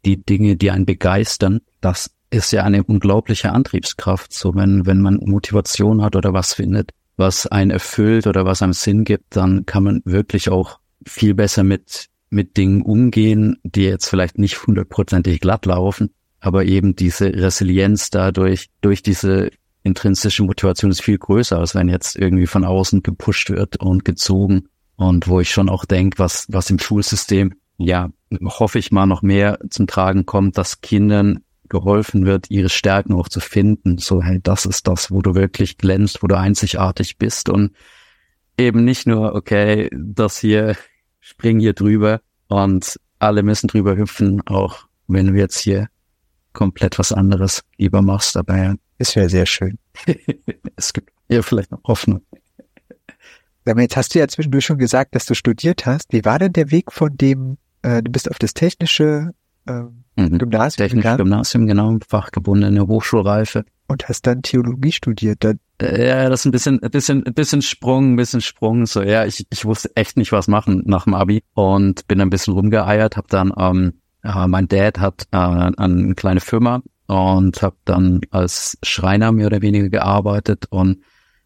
die 0.05 0.23
Dinge, 0.23 0.55
die 0.55 0.71
einen 0.71 0.85
begeistern, 0.85 1.59
das 1.81 2.11
ist 2.31 2.51
ja 2.51 2.63
eine 2.63 2.83
unglaubliche 2.83 3.51
Antriebskraft. 3.51 4.33
So 4.33 4.55
wenn, 4.55 4.85
wenn 4.85 5.01
man 5.01 5.19
Motivation 5.23 6.01
hat 6.01 6.15
oder 6.15 6.33
was 6.33 6.53
findet, 6.53 6.91
was 7.17 7.45
einen 7.45 7.71
erfüllt 7.71 8.25
oder 8.25 8.45
was 8.45 8.61
einem 8.61 8.73
Sinn 8.73 9.03
gibt, 9.03 9.35
dann 9.35 9.65
kann 9.65 9.83
man 9.83 10.01
wirklich 10.05 10.49
auch 10.49 10.79
viel 11.05 11.33
besser 11.35 11.63
mit, 11.63 12.07
mit 12.29 12.57
Dingen 12.57 12.81
umgehen, 12.81 13.57
die 13.63 13.83
jetzt 13.83 14.07
vielleicht 14.07 14.37
nicht 14.39 14.65
hundertprozentig 14.65 15.39
glatt 15.41 15.65
laufen, 15.65 16.13
aber 16.39 16.65
eben 16.65 16.95
diese 16.95 17.25
Resilienz 17.33 18.09
dadurch, 18.09 18.69
durch 18.81 19.03
diese 19.03 19.51
intrinsische 19.83 20.43
Motivation 20.43 20.91
ist 20.91 21.01
viel 21.01 21.17
größer, 21.17 21.57
als 21.57 21.75
wenn 21.75 21.89
jetzt 21.89 22.15
irgendwie 22.15 22.47
von 22.47 22.63
außen 22.63 23.03
gepusht 23.03 23.49
wird 23.49 23.77
und 23.77 24.05
gezogen. 24.05 24.67
Und 24.95 25.27
wo 25.27 25.39
ich 25.39 25.51
schon 25.51 25.69
auch 25.69 25.85
denke, 25.85 26.19
was, 26.19 26.45
was 26.49 26.69
im 26.69 26.77
Schulsystem, 26.77 27.55
ja, 27.77 28.09
hoffe 28.43 28.77
ich 28.77 28.91
mal 28.91 29.07
noch 29.07 29.23
mehr 29.23 29.59
zum 29.69 29.87
Tragen 29.87 30.27
kommt, 30.27 30.57
dass 30.57 30.81
Kindern 30.81 31.39
geholfen 31.71 32.25
wird, 32.25 32.51
ihre 32.51 32.69
Stärken 32.69 33.13
auch 33.13 33.29
zu 33.29 33.39
finden. 33.39 33.97
So, 33.97 34.21
hey, 34.21 34.39
das 34.43 34.65
ist 34.65 34.87
das, 34.87 35.09
wo 35.09 35.21
du 35.21 35.33
wirklich 35.33 35.77
glänzt, 35.77 36.21
wo 36.21 36.27
du 36.27 36.37
einzigartig 36.37 37.17
bist 37.17 37.49
und 37.49 37.71
eben 38.57 38.83
nicht 38.83 39.07
nur, 39.07 39.33
okay, 39.33 39.89
das 39.93 40.37
hier, 40.37 40.75
spring 41.19 41.59
hier 41.59 41.73
drüber 41.73 42.21
und 42.47 42.99
alle 43.19 43.41
müssen 43.41 43.67
drüber 43.67 43.95
hüpfen, 43.95 44.41
auch 44.45 44.85
wenn 45.07 45.27
du 45.27 45.33
jetzt 45.33 45.59
hier 45.59 45.87
komplett 46.53 46.99
was 46.99 47.11
anderes 47.13 47.63
lieber 47.77 48.01
machst 48.01 48.35
dabei. 48.35 48.75
Das 48.97 49.15
wäre 49.15 49.29
sehr 49.29 49.45
schön. 49.45 49.79
es 50.75 50.91
gibt 50.91 51.11
ja 51.29 51.41
vielleicht 51.41 51.71
noch 51.71 51.83
Hoffnung. 51.85 52.21
Jetzt 53.65 53.95
hast 53.95 54.13
du 54.13 54.19
ja 54.19 54.27
zwischendurch 54.27 54.65
schon 54.65 54.77
gesagt, 54.77 55.15
dass 55.15 55.25
du 55.25 55.35
studiert 55.35 55.85
hast. 55.85 56.11
Wie 56.11 56.25
war 56.25 56.39
denn 56.39 56.51
der 56.51 56.71
Weg 56.71 56.91
von 56.91 57.15
dem, 57.15 57.57
äh, 57.83 58.03
du 58.03 58.11
bist 58.11 58.29
auf 58.29 58.39
das 58.39 58.53
technische 58.53 59.33
äh, 59.67 59.83
mhm. 60.15 60.37
Gymnasium 60.37 60.87
Technische 60.87 61.17
Gymnasium, 61.17 61.67
genau, 61.67 61.97
fachgebundene 62.07 62.87
Hochschulreife. 62.87 63.65
Und 63.87 64.07
hast 64.07 64.25
dann 64.25 64.41
Theologie 64.41 64.91
studiert. 64.91 65.43
Dann 65.43 65.59
äh, 65.81 66.07
ja, 66.07 66.29
das 66.29 66.41
ist 66.41 66.45
ein 66.45 66.51
bisschen, 66.51 66.81
ein 66.81 66.91
bisschen, 66.91 67.25
ein 67.25 67.33
bisschen 67.33 67.61
Sprung, 67.61 68.13
ein 68.13 68.15
bisschen 68.15 68.41
Sprung. 68.41 68.85
So, 68.85 69.01
ja, 69.01 69.25
ich, 69.25 69.45
ich 69.49 69.65
wusste 69.65 69.91
echt 69.95 70.17
nicht, 70.17 70.31
was 70.31 70.47
machen 70.47 70.83
nach 70.85 71.05
dem 71.05 71.13
Abi 71.13 71.43
und 71.53 72.07
bin 72.07 72.21
ein 72.21 72.29
bisschen 72.29 72.53
rumgeeiert, 72.53 73.17
habe 73.17 73.27
dann, 73.29 73.53
ähm, 73.57 73.93
äh, 74.23 74.47
mein 74.47 74.67
Dad 74.67 74.99
hat 74.99 75.23
äh, 75.31 75.37
eine 75.37 76.13
kleine 76.15 76.39
Firma 76.39 76.81
und 77.07 77.61
habe 77.61 77.75
dann 77.85 78.21
als 78.29 78.77
Schreiner 78.83 79.31
mehr 79.31 79.47
oder 79.47 79.61
weniger 79.61 79.89
gearbeitet 79.89 80.67
und 80.69 80.99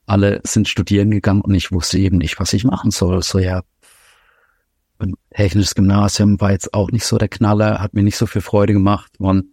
alle 0.05 0.41
sind 0.43 0.67
studieren 0.67 1.09
gegangen 1.09 1.41
und 1.41 1.55
ich 1.55 1.71
wusste 1.71 1.97
eben 1.97 2.17
nicht, 2.17 2.39
was 2.39 2.53
ich 2.53 2.63
machen 2.63 2.91
soll. 2.91 3.23
So 3.23 3.39
ja, 3.39 3.63
technisches 5.35 5.75
Gymnasium 5.75 6.39
war 6.39 6.51
jetzt 6.51 6.73
auch 6.73 6.91
nicht 6.91 7.05
so 7.05 7.17
der 7.17 7.27
Knaller, 7.27 7.79
hat 7.79 7.93
mir 7.93 8.03
nicht 8.03 8.17
so 8.17 8.25
viel 8.25 8.41
Freude 8.41 8.73
gemacht 8.73 9.13
und 9.19 9.49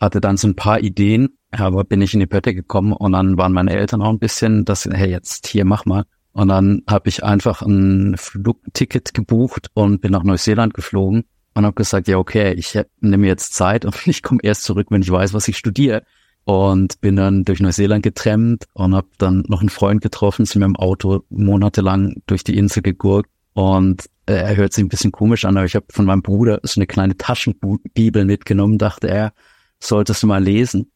hatte 0.00 0.20
dann 0.20 0.36
so 0.36 0.48
ein 0.48 0.56
paar 0.56 0.80
Ideen, 0.80 1.38
aber 1.50 1.84
bin 1.84 2.02
ich 2.02 2.14
in 2.14 2.20
die 2.20 2.26
Pötte 2.26 2.54
gekommen 2.54 2.92
und 2.92 3.12
dann 3.12 3.36
waren 3.38 3.52
meine 3.52 3.72
Eltern 3.72 4.02
auch 4.02 4.10
ein 4.10 4.18
bisschen, 4.18 4.64
dass 4.64 4.84
hey 4.84 5.10
jetzt 5.10 5.46
hier 5.46 5.64
mach 5.64 5.84
mal 5.84 6.04
und 6.32 6.48
dann 6.48 6.82
habe 6.88 7.08
ich 7.08 7.22
einfach 7.22 7.62
ein 7.62 8.16
Flugticket 8.16 9.14
gebucht 9.14 9.68
und 9.74 10.00
bin 10.00 10.12
nach 10.12 10.24
Neuseeland 10.24 10.74
geflogen 10.74 11.24
und 11.54 11.64
habe 11.64 11.74
gesagt, 11.74 12.08
ja, 12.08 12.16
okay, 12.16 12.52
ich 12.54 12.78
nehme 13.00 13.26
jetzt 13.26 13.54
Zeit 13.54 13.84
und 13.84 13.94
ich 14.06 14.22
komme 14.22 14.40
erst 14.42 14.64
zurück, 14.64 14.88
wenn 14.90 15.02
ich 15.02 15.10
weiß, 15.10 15.34
was 15.34 15.48
ich 15.48 15.56
studiere. 15.56 16.02
Und 16.44 17.00
bin 17.00 17.14
dann 17.14 17.44
durch 17.44 17.60
Neuseeland 17.60 18.02
getrennt 18.02 18.64
und 18.72 18.96
habe 18.96 19.06
dann 19.18 19.44
noch 19.46 19.60
einen 19.60 19.68
Freund 19.68 20.00
getroffen, 20.00 20.44
sind 20.44 20.58
mit 20.58 20.66
dem 20.66 20.74
Auto 20.74 21.22
monatelang 21.28 22.20
durch 22.26 22.42
die 22.42 22.58
Insel 22.58 22.82
gegurkt. 22.82 23.30
Und 23.54 24.06
äh, 24.26 24.34
er 24.34 24.56
hört 24.56 24.72
sich 24.72 24.84
ein 24.84 24.88
bisschen 24.88 25.12
komisch 25.12 25.44
an, 25.44 25.56
aber 25.56 25.66
ich 25.66 25.74
habe 25.74 25.86
von 25.90 26.04
meinem 26.04 26.22
Bruder 26.22 26.60
so 26.62 26.78
eine 26.80 26.86
kleine 26.86 27.16
Taschenbibel 27.16 28.24
mitgenommen, 28.24 28.78
dachte 28.78 29.08
er, 29.08 29.32
solltest 29.80 30.22
du 30.22 30.26
mal 30.26 30.42
lesen. 30.42 30.90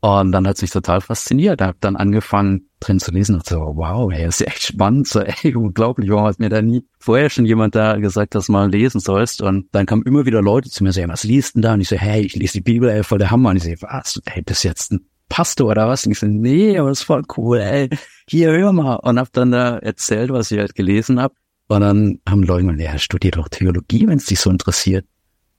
Und 0.00 0.32
dann 0.32 0.46
hat 0.46 0.56
es 0.56 0.62
mich 0.62 0.70
total 0.70 1.00
fasziniert. 1.00 1.62
Er 1.62 1.68
hat 1.68 1.76
dann 1.80 1.96
angefangen 1.96 2.68
drin 2.78 3.00
zu 3.00 3.10
lesen 3.10 3.36
und 3.36 3.46
so, 3.46 3.56
wow, 3.74 4.12
ey, 4.12 4.26
ist 4.26 4.40
ja 4.40 4.48
echt 4.48 4.64
spannend. 4.64 5.08
So, 5.08 5.20
ey, 5.20 5.54
unglaublich, 5.54 6.10
warum 6.10 6.26
hat 6.26 6.38
mir 6.38 6.50
da 6.50 6.60
nie 6.60 6.84
vorher 6.98 7.30
schon 7.30 7.46
jemand 7.46 7.74
da 7.74 7.96
gesagt, 7.96 8.34
dass 8.34 8.46
du 8.46 8.52
mal 8.52 8.70
lesen 8.70 9.00
sollst? 9.00 9.40
Und 9.40 9.68
dann 9.72 9.86
kamen 9.86 10.02
immer 10.02 10.26
wieder 10.26 10.42
Leute 10.42 10.68
zu 10.68 10.82
mir 10.82 10.90
und 10.90 10.92
so, 10.92 11.08
was 11.08 11.24
liest 11.24 11.54
denn 11.54 11.62
da? 11.62 11.72
Und 11.72 11.80
ich 11.80 11.88
so, 11.88 11.96
hey, 11.96 12.20
ich 12.20 12.36
lese 12.36 12.52
die 12.52 12.60
Bibel, 12.60 12.90
ey, 12.90 13.02
voll 13.02 13.16
der 13.16 13.30
Hammer. 13.30 13.48
Und 13.48 13.56
ich 13.56 13.62
so, 13.62 13.70
was? 13.80 14.20
Ey, 14.26 14.42
bist 14.42 14.62
jetzt 14.62 14.92
ein 14.92 15.08
Pastor 15.30 15.70
oder 15.70 15.88
was? 15.88 16.04
Und 16.04 16.12
ich 16.12 16.18
so, 16.18 16.26
nee, 16.26 16.76
aber 16.78 16.90
das 16.90 17.00
ist 17.00 17.06
voll 17.06 17.22
cool, 17.38 17.60
ey. 17.60 17.88
Hier, 18.28 18.50
hör 18.50 18.74
mal. 18.74 18.96
Und 18.96 19.18
hab 19.18 19.32
dann 19.32 19.52
da 19.52 19.78
erzählt, 19.78 20.30
was 20.30 20.50
ich 20.50 20.58
halt 20.58 20.74
gelesen 20.74 21.18
habe. 21.18 21.34
Und 21.68 21.80
dann 21.80 22.20
haben 22.28 22.42
Leute 22.42 22.66
gesagt, 22.66 22.80
ja, 22.80 22.98
studier 22.98 23.30
doch 23.32 23.48
Theologie, 23.48 24.06
wenn 24.06 24.18
es 24.18 24.26
dich 24.26 24.40
so 24.40 24.50
interessiert. 24.50 25.06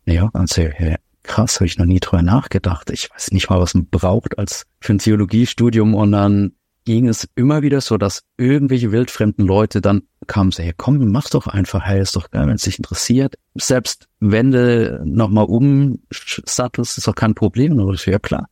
Ja, 0.06 0.30
und 0.34 0.50
so, 0.50 0.62
ja, 0.62 0.96
krass, 1.24 1.56
habe 1.56 1.66
ich 1.66 1.78
noch 1.78 1.86
nie 1.86 2.00
drüber 2.00 2.22
nachgedacht. 2.22 2.92
Ich 2.92 3.10
weiß 3.12 3.32
nicht 3.32 3.50
mal, 3.50 3.60
was 3.60 3.74
man 3.74 3.88
braucht 3.88 4.38
als 4.38 4.66
für 4.80 4.94
ein 4.94 5.00
Theologiestudium. 5.00 5.96
Und 5.96 6.12
dann 6.12 6.52
ging 6.86 7.08
es 7.08 7.28
immer 7.36 7.64
wieder 7.64 7.82
so, 7.82 7.98
dass 7.98 8.22
irgendwelche 8.38 8.92
wildfremden 8.92 9.46
Leute 9.46 9.82
dann 9.82 10.04
kamen, 10.28 10.52
so, 10.52 10.64
hey, 10.64 10.74
komm, 10.78 11.12
mach 11.12 11.30
doch 11.30 11.48
einfach, 11.48 11.84
hey, 11.84 12.02
ist 12.02 12.16
doch 12.16 12.30
geil, 12.30 12.48
wenn 12.48 12.56
es 12.56 12.64
dich 12.64 12.78
interessiert. 12.78 13.36
Selbst 13.56 14.08
wenn 14.20 14.52
du 14.52 15.02
nochmal 15.04 15.46
umsattelst, 15.46 16.98
ist 16.98 17.08
doch 17.08 17.16
kein 17.16 17.34
Problem. 17.36 17.80
Und 17.80 17.94
ich 17.96 18.02
so, 18.02 18.12
ja 18.12 18.20
klar. 18.20 18.48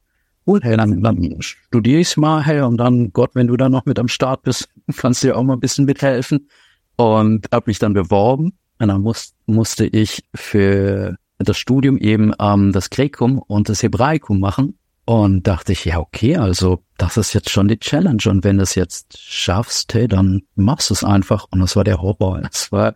Gut, 0.45 0.63
hey, 0.63 0.75
dann, 0.75 1.01
dann 1.01 1.37
studiere 1.39 2.01
ich's 2.01 2.17
mal, 2.17 2.43
hey, 2.43 2.61
und 2.61 2.77
dann, 2.77 3.13
Gott, 3.13 3.31
wenn 3.33 3.47
du 3.47 3.55
da 3.55 3.69
noch 3.69 3.85
mit 3.85 3.97
am 3.97 4.09
Start 4.09 4.41
bist, 4.41 4.67
kannst 4.97 5.23
du 5.23 5.27
dir 5.27 5.37
auch 5.37 5.43
mal 5.43 5.53
ein 5.53 5.61
bisschen 5.61 5.85
mithelfen. 5.85 6.49
Und 6.95 7.47
habe 7.51 7.65
mich 7.67 7.79
dann 7.79 7.93
beworben. 7.93 8.53
Und 8.79 8.87
dann 8.87 9.01
muss, 9.01 9.33
musste 9.45 9.85
ich 9.85 10.23
für 10.33 11.15
das 11.39 11.57
Studium 11.57 11.97
eben 11.97 12.33
ähm, 12.39 12.71
das 12.71 12.89
Gräkum 12.89 13.39
und 13.39 13.69
das 13.69 13.83
Hebraikum 13.83 14.39
machen. 14.39 14.77
Und 15.05 15.47
dachte 15.47 15.73
ich, 15.73 15.83
ja, 15.83 15.99
okay, 15.99 16.37
also 16.37 16.83
das 16.97 17.17
ist 17.17 17.33
jetzt 17.33 17.49
schon 17.49 17.67
die 17.67 17.79
Challenge. 17.79 18.23
Und 18.27 18.43
wenn 18.45 18.57
du 18.57 18.63
es 18.63 18.75
jetzt 18.75 19.17
schaffst, 19.19 19.93
hey, 19.93 20.07
dann 20.07 20.43
machst 20.55 20.89
du 20.89 20.93
es 20.93 21.03
einfach. 21.03 21.47
Und 21.51 21.59
das 21.59 21.75
war 21.75 21.83
der 21.83 22.01
Horror. 22.01 22.41
Das 22.43 22.71
war, 22.71 22.95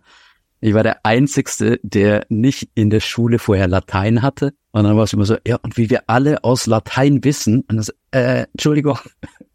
ich 0.60 0.72
war 0.72 0.82
der 0.82 1.04
Einzigste, 1.04 1.78
der 1.82 2.24
nicht 2.30 2.70
in 2.74 2.88
der 2.90 3.00
Schule 3.00 3.38
vorher 3.38 3.68
Latein 3.68 4.22
hatte. 4.22 4.54
Und 4.70 4.84
dann 4.84 4.96
war 4.96 5.04
es 5.04 5.12
immer 5.12 5.26
so, 5.26 5.36
ja, 5.46 5.56
und 5.56 5.76
wie 5.76 5.90
wir 5.90 6.04
alle 6.06 6.44
aus 6.44 6.66
Latein 6.66 7.22
wissen, 7.24 7.64
und 7.68 7.76
das, 7.76 7.94
äh, 8.10 8.46
Entschuldigung, 8.52 8.98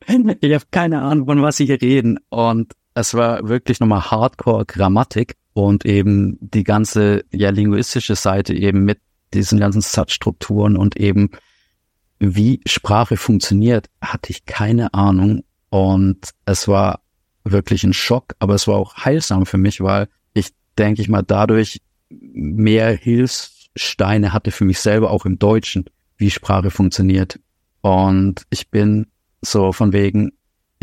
ich 0.07 0.53
habe 0.53 0.65
keine 0.69 1.01
Ahnung, 1.01 1.25
von 1.25 1.41
was 1.41 1.57
sie 1.57 1.65
hier 1.65 1.81
reden. 1.81 2.19
Und 2.29 2.73
es 2.95 3.13
war 3.13 3.47
wirklich 3.47 3.79
nochmal 3.79 4.11
Hardcore-Grammatik 4.11 5.35
und 5.53 5.85
eben 5.85 6.37
die 6.41 6.63
ganze 6.63 7.23
ja 7.31 7.49
linguistische 7.49 8.15
Seite 8.15 8.53
eben 8.53 8.83
mit 8.83 8.99
diesen 9.33 9.59
ganzen 9.59 9.81
Satzstrukturen 9.81 10.77
und 10.77 10.97
eben 10.97 11.31
wie 12.19 12.61
Sprache 12.65 13.17
funktioniert, 13.17 13.89
hatte 14.01 14.31
ich 14.31 14.45
keine 14.45 14.93
Ahnung. 14.93 15.43
Und 15.69 16.29
es 16.45 16.67
war 16.67 17.01
wirklich 17.43 17.83
ein 17.83 17.93
Schock, 17.93 18.35
aber 18.39 18.53
es 18.53 18.67
war 18.67 18.75
auch 18.75 18.95
heilsam 18.95 19.45
für 19.45 19.57
mich, 19.57 19.81
weil 19.81 20.07
ich 20.33 20.51
denke 20.77 21.01
ich 21.01 21.09
mal 21.09 21.23
dadurch 21.23 21.81
mehr 22.09 22.91
Hilfssteine 22.95 24.33
hatte 24.33 24.51
für 24.51 24.65
mich 24.65 24.79
selber 24.79 25.11
auch 25.11 25.25
im 25.25 25.39
Deutschen, 25.39 25.85
wie 26.17 26.29
Sprache 26.29 26.69
funktioniert. 26.69 27.39
Und 27.81 28.43
ich 28.49 28.69
bin 28.69 29.07
so 29.41 29.73
von 29.73 29.91
wegen 29.91 30.31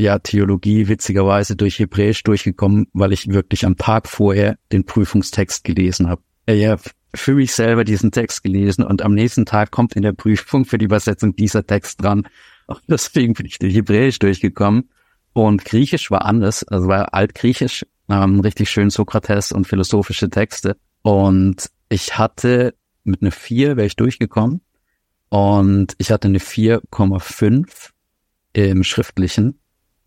ja 0.00 0.18
Theologie 0.18 0.88
witzigerweise 0.88 1.56
durch 1.56 1.78
Hebräisch 1.78 2.22
durchgekommen, 2.22 2.86
weil 2.92 3.12
ich 3.12 3.28
wirklich 3.28 3.64
am 3.64 3.76
Tag 3.76 4.08
vorher 4.08 4.56
den 4.72 4.84
Prüfungstext 4.84 5.64
gelesen 5.64 6.08
habe. 6.08 6.22
Ja, 6.48 6.78
für 7.14 7.34
mich 7.34 7.52
selber 7.52 7.84
diesen 7.84 8.12
Text 8.12 8.42
gelesen 8.42 8.84
und 8.84 9.02
am 9.02 9.14
nächsten 9.14 9.46
Tag 9.46 9.70
kommt 9.70 9.94
in 9.96 10.02
der 10.02 10.12
Prüfung 10.12 10.64
für 10.64 10.78
die 10.78 10.84
Übersetzung 10.84 11.34
dieser 11.34 11.66
Text 11.66 12.02
dran. 12.02 12.28
Und 12.66 12.80
deswegen 12.88 13.34
bin 13.34 13.46
ich 13.46 13.58
durch 13.58 13.74
Hebräisch 13.74 14.18
durchgekommen. 14.18 14.90
Und 15.32 15.64
Griechisch 15.64 16.10
war 16.10 16.24
anders, 16.24 16.64
also 16.64 16.88
war 16.88 17.14
Altgriechisch, 17.14 17.86
ähm, 18.08 18.40
richtig 18.40 18.70
schön 18.70 18.90
Sokrates 18.90 19.52
und 19.52 19.66
philosophische 19.66 20.28
Texte. 20.28 20.76
Und 21.02 21.70
ich 21.88 22.18
hatte 22.18 22.74
mit 23.04 23.22
einer 23.22 23.32
4 23.32 23.76
wäre 23.76 23.86
ich 23.86 23.96
durchgekommen. 23.96 24.60
Und 25.28 25.94
ich 25.98 26.10
hatte 26.10 26.28
eine 26.28 26.38
4,5 26.38 27.90
im 28.52 28.82
Schriftlichen 28.82 29.60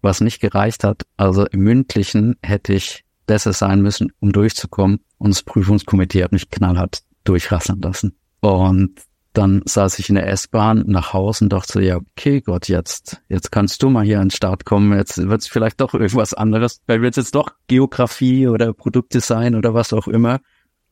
was 0.04 0.22
nicht 0.22 0.40
gereicht 0.40 0.84
hat. 0.84 1.04
Also 1.18 1.46
im 1.46 1.62
mündlichen 1.62 2.36
hätte 2.44 2.74
ich 2.74 3.04
besser 3.26 3.54
sein 3.54 3.82
müssen, 3.82 4.12
um 4.20 4.32
durchzukommen. 4.32 5.00
Und 5.18 5.34
das 5.34 5.44
Prüfungskomitee 5.44 6.24
hat 6.24 6.32
mich 6.32 6.50
knallhart 6.50 7.04
durchrasseln 7.24 7.82
lassen. 7.82 8.16
Und 8.42 8.96
dann 9.32 9.64
saß 9.66 9.98
ich 9.98 10.10
in 10.10 10.16
der 10.16 10.28
S-Bahn 10.28 10.84
nach 10.86 11.14
Hause 11.14 11.46
und 11.46 11.54
dachte 11.54 11.82
ja, 11.82 11.98
okay, 11.98 12.42
Gott, 12.42 12.68
jetzt, 12.68 13.22
jetzt 13.30 13.52
kannst 13.52 13.82
du 13.82 13.90
mal 13.90 14.06
hier 14.06 14.20
an 14.20 14.28
den 14.28 14.32
Start 14.32 14.66
kommen. 14.66 14.96
Jetzt 14.96 15.18
wird 15.18 15.42
es 15.42 15.48
vielleicht 15.48 15.82
doch 15.82 15.94
irgendwas 15.94 16.34
anderes. 16.34 16.82
Weil 16.86 17.02
wir 17.02 17.10
jetzt 17.10 17.34
doch 17.34 17.54
Geografie 17.68 18.48
oder 18.48 18.74
Produktdesign 18.74 19.56
oder 19.56 19.74
was 19.74 19.94
auch 19.94 20.08
immer 20.08 20.40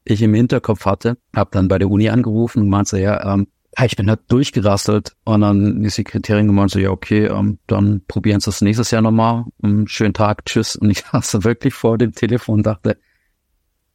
ich 0.03 0.21
im 0.23 0.33
Hinterkopf 0.33 0.85
hatte. 0.85 1.17
Hab 1.35 1.51
dann 1.51 1.67
bei 1.67 1.77
der 1.77 1.89
Uni 1.89 2.09
angerufen 2.09 2.63
und 2.63 2.69
meinte, 2.69 2.99
ja, 2.99 3.33
ähm, 3.33 3.47
ich 3.79 3.95
bin 3.95 4.07
da 4.07 4.15
durchgerastelt 4.15 5.15
und 5.23 5.41
dann 5.41 5.81
die 5.81 5.89
Sekretärin 5.89 6.47
gemeint 6.47 6.71
so, 6.71 6.79
ja, 6.79 6.89
okay, 6.89 7.25
ähm, 7.25 7.57
dann 7.67 8.01
probieren 8.07 8.41
Sie 8.41 8.49
es 8.49 8.61
nächstes 8.61 8.91
Jahr 8.91 9.01
nochmal. 9.01 9.45
Um, 9.61 9.87
schönen 9.87 10.13
Tag, 10.13 10.45
tschüss. 10.45 10.75
Und 10.81 10.89
ich 10.89 11.03
saß 11.11 11.43
wirklich 11.43 11.73
vor 11.73 11.97
dem 11.97 12.11
Telefon 12.11 12.55
und 12.59 12.65
dachte, 12.65 12.97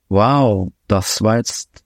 wow, 0.08 0.72
das 0.88 1.22
war 1.22 1.36
jetzt 1.36 1.84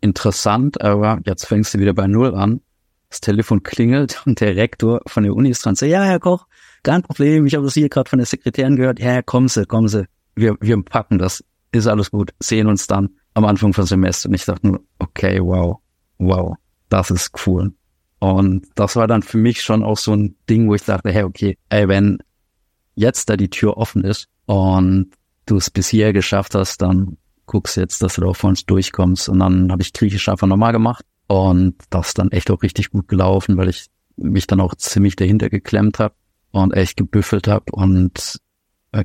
interessant, 0.00 0.80
aber 0.80 1.20
jetzt 1.24 1.46
fängst 1.46 1.74
du 1.74 1.78
wieder 1.78 1.94
bei 1.94 2.06
Null 2.06 2.34
an. 2.34 2.60
Das 3.08 3.20
Telefon 3.20 3.62
klingelt 3.62 4.22
und 4.26 4.40
der 4.40 4.56
Rektor 4.56 5.02
von 5.06 5.24
der 5.24 5.34
Uni 5.34 5.50
ist 5.50 5.64
dran. 5.64 5.74
So, 5.74 5.84
ja, 5.84 6.02
Herr 6.02 6.20
Koch, 6.20 6.46
kein 6.82 7.02
Problem. 7.02 7.46
Ich 7.46 7.54
habe 7.54 7.64
das 7.64 7.74
hier 7.74 7.88
gerade 7.88 8.08
von 8.08 8.18
der 8.18 8.26
Sekretärin 8.26 8.76
gehört. 8.76 9.00
Ja, 9.00 9.20
kommen 9.20 9.48
Sie, 9.48 9.66
kommen 9.66 9.88
Sie. 9.88 10.06
Wir, 10.34 10.56
wir 10.60 10.82
packen 10.82 11.18
das. 11.18 11.44
Ist 11.72 11.86
alles 11.86 12.10
gut. 12.10 12.32
Sehen 12.38 12.68
uns 12.68 12.86
dann 12.86 13.10
am 13.34 13.44
Anfang 13.44 13.72
vom 13.72 13.86
Semester. 13.86 14.28
Und 14.28 14.34
ich 14.34 14.44
dachte 14.44 14.66
nur, 14.66 14.80
okay, 14.98 15.40
wow, 15.40 15.78
wow 16.18 16.56
das 16.92 17.10
ist 17.10 17.46
cool. 17.46 17.72
Und 18.18 18.66
das 18.74 18.94
war 18.96 19.08
dann 19.08 19.22
für 19.22 19.38
mich 19.38 19.62
schon 19.62 19.82
auch 19.82 19.98
so 19.98 20.12
ein 20.14 20.36
Ding, 20.48 20.68
wo 20.68 20.74
ich 20.74 20.84
dachte, 20.84 21.10
hey, 21.10 21.24
okay, 21.24 21.58
ey, 21.70 21.88
wenn 21.88 22.18
jetzt 22.94 23.28
da 23.28 23.36
die 23.36 23.50
Tür 23.50 23.76
offen 23.76 24.04
ist 24.04 24.28
und 24.46 25.10
du 25.46 25.56
es 25.56 25.70
bis 25.70 25.88
hier 25.88 26.12
geschafft 26.12 26.54
hast, 26.54 26.82
dann 26.82 27.16
guckst 27.46 27.76
jetzt, 27.76 28.02
dass 28.02 28.14
du 28.14 28.20
da 28.20 28.32
vor 28.32 28.50
uns 28.50 28.64
durchkommst. 28.64 29.28
Und 29.28 29.40
dann 29.40 29.72
habe 29.72 29.82
ich 29.82 29.92
Griechisch 29.92 30.28
einfach 30.28 30.46
nochmal 30.46 30.72
gemacht 30.72 31.04
und 31.26 31.74
das 31.90 32.14
dann 32.14 32.30
echt 32.30 32.50
auch 32.50 32.62
richtig 32.62 32.90
gut 32.90 33.08
gelaufen, 33.08 33.56
weil 33.56 33.68
ich 33.68 33.86
mich 34.16 34.46
dann 34.46 34.60
auch 34.60 34.74
ziemlich 34.76 35.16
dahinter 35.16 35.50
geklemmt 35.50 35.98
habe 35.98 36.14
und 36.52 36.72
echt 36.72 36.96
gebüffelt 36.96 37.48
habe 37.48 37.64
und 37.72 38.38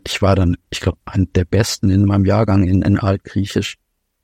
ich 0.03 0.21
war 0.21 0.35
dann, 0.35 0.57
ich 0.69 0.81
glaube, 0.81 0.97
ein 1.05 1.31
der 1.33 1.45
Besten 1.45 1.89
in 1.89 2.05
meinem 2.05 2.25
Jahrgang 2.25 2.67
in, 2.67 2.81
in 2.81 2.99
Altgriechisch. 2.99 3.77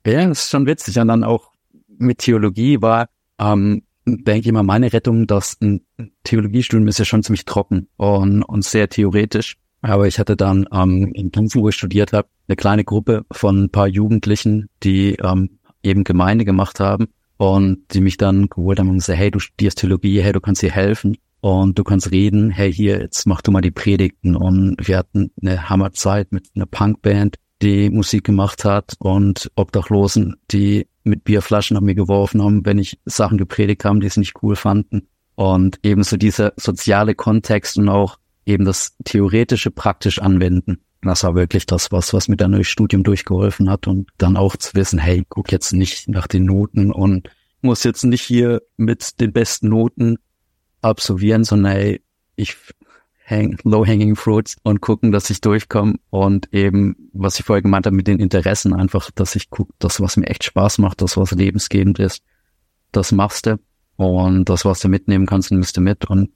Ja, 0.06 0.26
das 0.28 0.44
ist 0.44 0.50
schon 0.50 0.66
witzig. 0.66 0.98
Und 0.98 1.08
dann 1.08 1.24
auch 1.24 1.52
mit 1.88 2.18
Theologie 2.18 2.82
war 2.82 3.08
ähm, 3.38 3.82
denke 4.06 4.48
ich 4.48 4.52
mal, 4.52 4.62
meine 4.62 4.92
Rettung, 4.92 5.26
dass 5.26 5.56
ein 5.60 5.82
Theologiestudium 6.24 6.88
ist 6.88 6.98
ja 6.98 7.04
schon 7.04 7.22
ziemlich 7.22 7.44
trocken 7.44 7.88
und, 7.96 8.42
und 8.42 8.64
sehr 8.64 8.88
theoretisch. 8.88 9.56
Aber 9.80 10.06
ich 10.06 10.18
hatte 10.18 10.36
dann 10.36 10.66
ähm, 10.72 11.12
in 11.14 11.30
Gießen, 11.30 11.60
wo 11.60 11.68
ich 11.68 11.74
studiert 11.74 12.12
habe, 12.12 12.28
eine 12.48 12.56
kleine 12.56 12.84
Gruppe 12.84 13.24
von 13.30 13.64
ein 13.64 13.70
paar 13.70 13.86
Jugendlichen, 13.86 14.68
die 14.82 15.16
ähm, 15.16 15.58
eben 15.82 16.04
Gemeinde 16.04 16.44
gemacht 16.44 16.80
haben 16.80 17.08
und 17.36 17.84
die 17.92 18.00
mich 18.00 18.16
dann 18.16 18.48
geholt 18.48 18.78
haben 18.78 18.88
und 18.88 18.96
gesagt, 18.96 19.18
hey, 19.18 19.30
du 19.30 19.38
studierst 19.38 19.78
Theologie, 19.78 20.22
hey, 20.22 20.32
du 20.32 20.40
kannst 20.40 20.62
hier 20.62 20.70
helfen 20.70 21.16
und 21.40 21.78
du 21.78 21.84
kannst 21.84 22.10
reden, 22.10 22.50
hey, 22.50 22.72
hier, 22.72 22.98
jetzt 23.00 23.26
mach 23.26 23.42
du 23.42 23.50
mal 23.50 23.60
die 23.60 23.70
Predigten. 23.70 24.36
Und 24.36 24.76
wir 24.80 24.96
hatten 24.96 25.30
eine 25.42 25.68
Hammerzeit 25.68 26.32
mit 26.32 26.48
einer 26.54 26.66
Punkband, 26.66 27.36
die 27.62 27.90
Musik 27.90 28.24
gemacht 28.24 28.64
hat 28.64 28.94
und 28.98 29.50
Obdachlosen, 29.54 30.36
die 30.50 30.88
mit 31.04 31.24
Bierflaschen 31.24 31.76
an 31.76 31.84
mir 31.84 31.94
geworfen 31.94 32.42
haben, 32.42 32.64
wenn 32.66 32.78
ich 32.78 32.98
Sachen 33.04 33.38
gepredigt 33.38 33.84
haben, 33.84 34.00
die 34.00 34.08
sie 34.08 34.20
nicht 34.20 34.42
cool 34.42 34.56
fanden. 34.56 35.08
Und 35.34 35.78
ebenso 35.82 36.16
dieser 36.16 36.52
soziale 36.56 37.14
Kontext 37.14 37.76
und 37.76 37.88
auch 37.88 38.18
eben 38.46 38.64
das 38.64 38.96
theoretische 39.04 39.70
praktisch 39.70 40.18
anwenden. 40.18 40.78
Das 41.02 41.24
war 41.24 41.34
wirklich 41.34 41.66
das, 41.66 41.92
was, 41.92 42.14
was 42.14 42.28
mir 42.28 42.36
dann 42.36 42.52
durch 42.52 42.68
Studium 42.68 43.02
durchgeholfen 43.02 43.68
hat 43.68 43.86
und 43.86 44.08
dann 44.16 44.36
auch 44.36 44.56
zu 44.56 44.74
wissen, 44.74 44.98
hey, 44.98 45.24
guck 45.28 45.52
jetzt 45.52 45.72
nicht 45.72 46.08
nach 46.08 46.26
den 46.26 46.44
Noten 46.44 46.90
und 46.92 47.28
muss 47.60 47.84
jetzt 47.84 48.04
nicht 48.04 48.22
hier 48.22 48.62
mit 48.76 49.20
den 49.20 49.32
besten 49.32 49.68
Noten 49.68 50.16
absolvieren, 50.80 51.44
sondern 51.44 51.72
hey, 51.72 52.02
ich 52.36 52.56
hang, 53.24 53.56
low-hanging 53.64 54.16
fruits 54.16 54.56
und 54.62 54.80
gucken, 54.80 55.10
dass 55.10 55.30
ich 55.30 55.40
durchkomme 55.40 55.94
und 56.10 56.52
eben, 56.52 57.10
was 57.12 57.38
ich 57.38 57.46
vorher 57.46 57.62
gemeint 57.62 57.86
habe 57.86 57.96
mit 57.96 58.06
den 58.06 58.20
Interessen, 58.20 58.74
einfach, 58.74 59.10
dass 59.10 59.34
ich 59.34 59.50
gucke, 59.50 59.72
das, 59.78 60.00
was 60.00 60.16
mir 60.16 60.26
echt 60.26 60.44
Spaß 60.44 60.78
macht, 60.78 61.00
das, 61.00 61.16
was 61.16 61.30
lebensgebend 61.30 61.98
ist, 61.98 62.22
das 62.92 63.12
machst 63.12 63.46
du 63.46 63.58
und 63.96 64.48
das, 64.48 64.64
was 64.64 64.80
du 64.80 64.88
mitnehmen 64.88 65.26
kannst, 65.26 65.50
nimmst 65.50 65.76
du 65.76 65.80
mit 65.80 66.04
und 66.04 66.30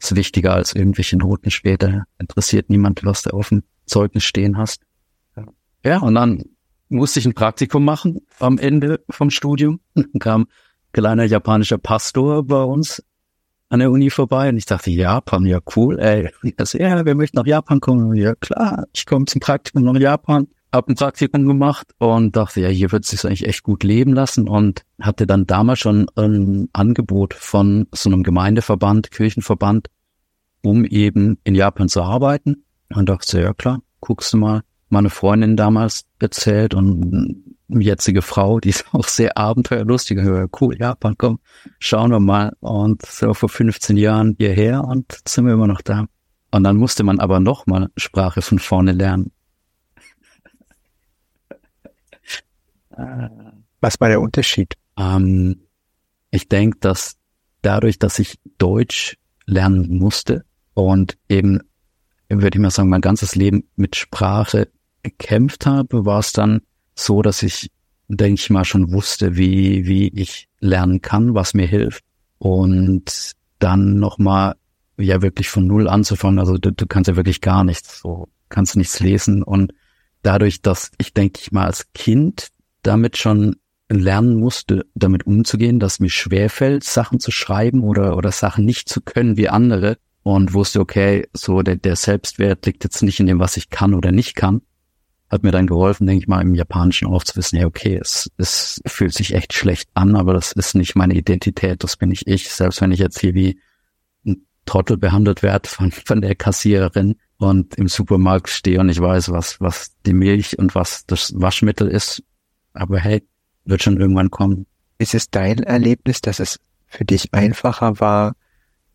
ist 0.00 0.14
wichtiger 0.14 0.54
als 0.54 0.74
irgendwelche 0.74 1.16
Noten 1.16 1.50
später. 1.50 2.04
Interessiert 2.18 2.68
niemand, 2.68 3.04
was 3.04 3.22
du 3.22 3.30
auf 3.30 3.48
dem 3.48 3.62
Zeugnis 3.86 4.24
stehen 4.24 4.58
hast. 4.58 4.82
Ja, 5.84 5.98
und 5.98 6.14
dann 6.16 6.42
musste 6.88 7.20
ich 7.20 7.26
ein 7.26 7.34
Praktikum 7.34 7.84
machen 7.84 8.20
am 8.38 8.58
Ende 8.58 9.04
vom 9.08 9.30
Studium. 9.30 9.80
Kam 10.18 10.42
ein 10.42 10.46
kleiner 10.92 11.24
japanischer 11.24 11.78
Pastor 11.78 12.44
bei 12.44 12.62
uns 12.62 13.02
an 13.68 13.80
der 13.80 13.90
Uni 13.90 14.10
vorbei 14.10 14.48
und 14.48 14.56
ich 14.56 14.66
dachte, 14.66 14.90
Japan, 14.90 15.44
ja 15.44 15.58
cool, 15.74 15.98
ey. 15.98 16.30
Ich 16.42 16.54
so, 16.64 16.78
ja, 16.78 17.04
wir 17.04 17.14
möchten 17.14 17.36
nach 17.36 17.46
Japan 17.46 17.80
kommen. 17.80 18.14
Ja 18.14 18.34
klar, 18.34 18.84
ich 18.92 19.06
komme 19.06 19.26
zum 19.26 19.40
Praktikum 19.40 19.82
nach 19.82 20.00
Japan, 20.00 20.48
habe 20.72 20.92
ein 20.92 20.94
Praktikum 20.94 21.46
gemacht 21.46 21.88
und 21.98 22.36
dachte, 22.36 22.60
ja, 22.60 22.68
hier 22.68 22.92
wird 22.92 23.04
es 23.04 23.10
sich 23.10 23.24
eigentlich 23.24 23.46
echt 23.46 23.62
gut 23.62 23.82
leben 23.82 24.12
lassen 24.12 24.48
und 24.48 24.82
hatte 25.00 25.26
dann 25.26 25.46
damals 25.46 25.80
schon 25.80 26.06
ein 26.14 26.68
Angebot 26.72 27.34
von 27.34 27.86
so 27.92 28.08
einem 28.08 28.22
Gemeindeverband, 28.22 29.10
Kirchenverband, 29.10 29.88
um 30.62 30.84
eben 30.84 31.38
in 31.44 31.54
Japan 31.54 31.88
zu 31.88 32.02
arbeiten. 32.02 32.64
Und 32.94 33.08
dachte, 33.08 33.40
ja 33.40 33.52
klar, 33.52 33.80
guckst 34.00 34.32
du 34.32 34.36
mal. 34.36 34.62
Meine 34.88 35.10
Freundin 35.10 35.56
damals 35.56 36.04
erzählt 36.20 36.72
und 36.72 37.42
jetzige 37.68 38.22
Frau, 38.22 38.60
die 38.60 38.70
ist 38.70 38.84
auch 38.92 39.06
sehr 39.08 39.36
abenteuerlustig. 39.36 40.18
Cool, 40.60 40.76
Japan, 40.78 41.14
komm, 41.18 41.40
schauen 41.78 42.10
wir 42.10 42.20
mal. 42.20 42.56
Und 42.60 43.04
so 43.04 43.34
vor 43.34 43.48
15 43.48 43.96
Jahren 43.96 44.36
hierher 44.38 44.84
und 44.84 45.20
sind 45.26 45.46
wir 45.46 45.54
immer 45.54 45.66
noch 45.66 45.82
da. 45.82 46.06
Und 46.50 46.64
dann 46.64 46.76
musste 46.76 47.02
man 47.02 47.20
aber 47.20 47.40
nochmal 47.40 47.88
Sprache 47.96 48.42
von 48.42 48.58
vorne 48.58 48.92
lernen. 48.92 49.32
Was 53.80 54.00
war 54.00 54.08
der 54.08 54.20
Unterschied? 54.20 54.74
Ähm, 54.96 55.62
ich 56.30 56.48
denke, 56.48 56.78
dass 56.80 57.16
dadurch, 57.62 57.98
dass 57.98 58.18
ich 58.18 58.38
Deutsch 58.58 59.16
lernen 59.44 59.98
musste 59.98 60.44
und 60.74 61.18
eben, 61.28 61.60
würde 62.28 62.56
ich 62.56 62.62
mal 62.62 62.70
sagen, 62.70 62.88
mein 62.88 63.00
ganzes 63.00 63.34
Leben 63.34 63.68
mit 63.76 63.96
Sprache 63.96 64.68
gekämpft 65.02 65.66
habe, 65.66 66.04
war 66.04 66.20
es 66.20 66.32
dann 66.32 66.62
so, 66.96 67.22
dass 67.22 67.42
ich, 67.42 67.70
denke 68.08 68.40
ich 68.40 68.50
mal, 68.50 68.64
schon 68.64 68.92
wusste, 68.92 69.36
wie, 69.36 69.86
wie 69.86 70.08
ich 70.08 70.48
lernen 70.60 71.02
kann, 71.02 71.34
was 71.34 71.54
mir 71.54 71.66
hilft. 71.66 72.04
Und 72.38 73.32
dann 73.58 73.98
nochmal, 73.98 74.56
ja, 74.96 75.22
wirklich 75.22 75.48
von 75.48 75.66
Null 75.66 75.88
anzufangen. 75.88 76.38
Also 76.38 76.58
du, 76.58 76.72
du 76.72 76.86
kannst 76.86 77.08
ja 77.08 77.16
wirklich 77.16 77.40
gar 77.40 77.64
nichts, 77.64 78.00
so 78.00 78.28
kannst 78.48 78.76
nichts 78.76 79.00
lesen. 79.00 79.42
Und 79.42 79.72
dadurch, 80.22 80.62
dass 80.62 80.90
ich, 80.98 81.14
denke 81.14 81.40
ich 81.40 81.52
mal, 81.52 81.66
als 81.66 81.92
Kind 81.92 82.48
damit 82.82 83.16
schon 83.16 83.56
lernen 83.88 84.38
musste, 84.38 84.86
damit 84.94 85.26
umzugehen, 85.26 85.78
dass 85.78 86.00
mir 86.00 86.10
schwerfällt, 86.10 86.82
Sachen 86.84 87.20
zu 87.20 87.30
schreiben 87.30 87.84
oder, 87.84 88.16
oder 88.16 88.32
Sachen 88.32 88.64
nicht 88.64 88.88
zu 88.88 89.00
können 89.00 89.36
wie 89.36 89.48
andere 89.48 89.98
und 90.22 90.54
wusste, 90.54 90.80
okay, 90.80 91.28
so 91.32 91.62
der, 91.62 91.76
der 91.76 91.94
Selbstwert 91.94 92.66
liegt 92.66 92.82
jetzt 92.82 93.02
nicht 93.02 93.20
in 93.20 93.26
dem, 93.26 93.38
was 93.38 93.56
ich 93.56 93.70
kann 93.70 93.94
oder 93.94 94.10
nicht 94.10 94.34
kann, 94.34 94.62
hat 95.28 95.42
mir 95.42 95.50
dann 95.50 95.66
geholfen, 95.66 96.06
denke 96.06 96.22
ich 96.22 96.28
mal, 96.28 96.40
im 96.40 96.54
Japanischen 96.54 97.08
auch 97.08 97.24
zu 97.24 97.36
wissen, 97.36 97.56
ja, 97.56 97.66
okay, 97.66 97.98
es, 98.00 98.30
es 98.36 98.80
fühlt 98.86 99.12
sich 99.12 99.34
echt 99.34 99.52
schlecht 99.52 99.88
an, 99.94 100.14
aber 100.14 100.32
das 100.32 100.52
ist 100.52 100.74
nicht 100.74 100.94
meine 100.94 101.14
Identität, 101.14 101.82
das 101.82 101.96
bin 101.96 102.10
nicht 102.10 102.28
ich, 102.28 102.48
selbst 102.50 102.80
wenn 102.80 102.92
ich 102.92 103.00
jetzt 103.00 103.18
hier 103.18 103.34
wie 103.34 103.58
ein 104.24 104.46
Trottel 104.66 104.96
behandelt 104.96 105.42
werde 105.42 105.68
von, 105.68 105.90
von 105.90 106.20
der 106.20 106.36
Kassiererin 106.36 107.16
und 107.38 107.74
im 107.74 107.88
Supermarkt 107.88 108.48
stehe 108.48 108.78
und 108.78 108.88
ich 108.88 109.00
weiß, 109.00 109.30
was, 109.30 109.60
was 109.60 109.92
die 110.06 110.14
Milch 110.14 110.58
und 110.58 110.74
was 110.74 111.06
das 111.06 111.32
Waschmittel 111.34 111.88
ist, 111.88 112.22
aber 112.72 112.98
hey, 113.00 113.26
wird 113.64 113.82
schon 113.82 114.00
irgendwann 114.00 114.30
kommen. 114.30 114.66
Ist 114.98 115.14
es 115.14 115.28
dein 115.28 115.58
Erlebnis, 115.58 116.20
dass 116.20 116.38
es 116.38 116.58
für 116.86 117.04
dich 117.04 117.34
einfacher 117.34 117.98
war, 117.98 118.34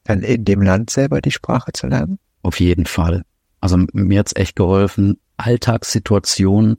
dann 0.06 0.22
in 0.22 0.46
dem 0.46 0.62
Land 0.62 0.89
selber 0.89 1.20
die 1.20 1.32
Sprache 1.32 1.74
zu 1.74 1.88
lernen? 1.88 2.20
Auf 2.41 2.60
jeden 2.60 2.86
Fall. 2.86 3.24
Also 3.60 3.78
mir 3.94 4.20
hat's 4.20 4.36
echt 4.36 4.56
geholfen, 4.56 5.20
Alltagssituationen 5.41 6.77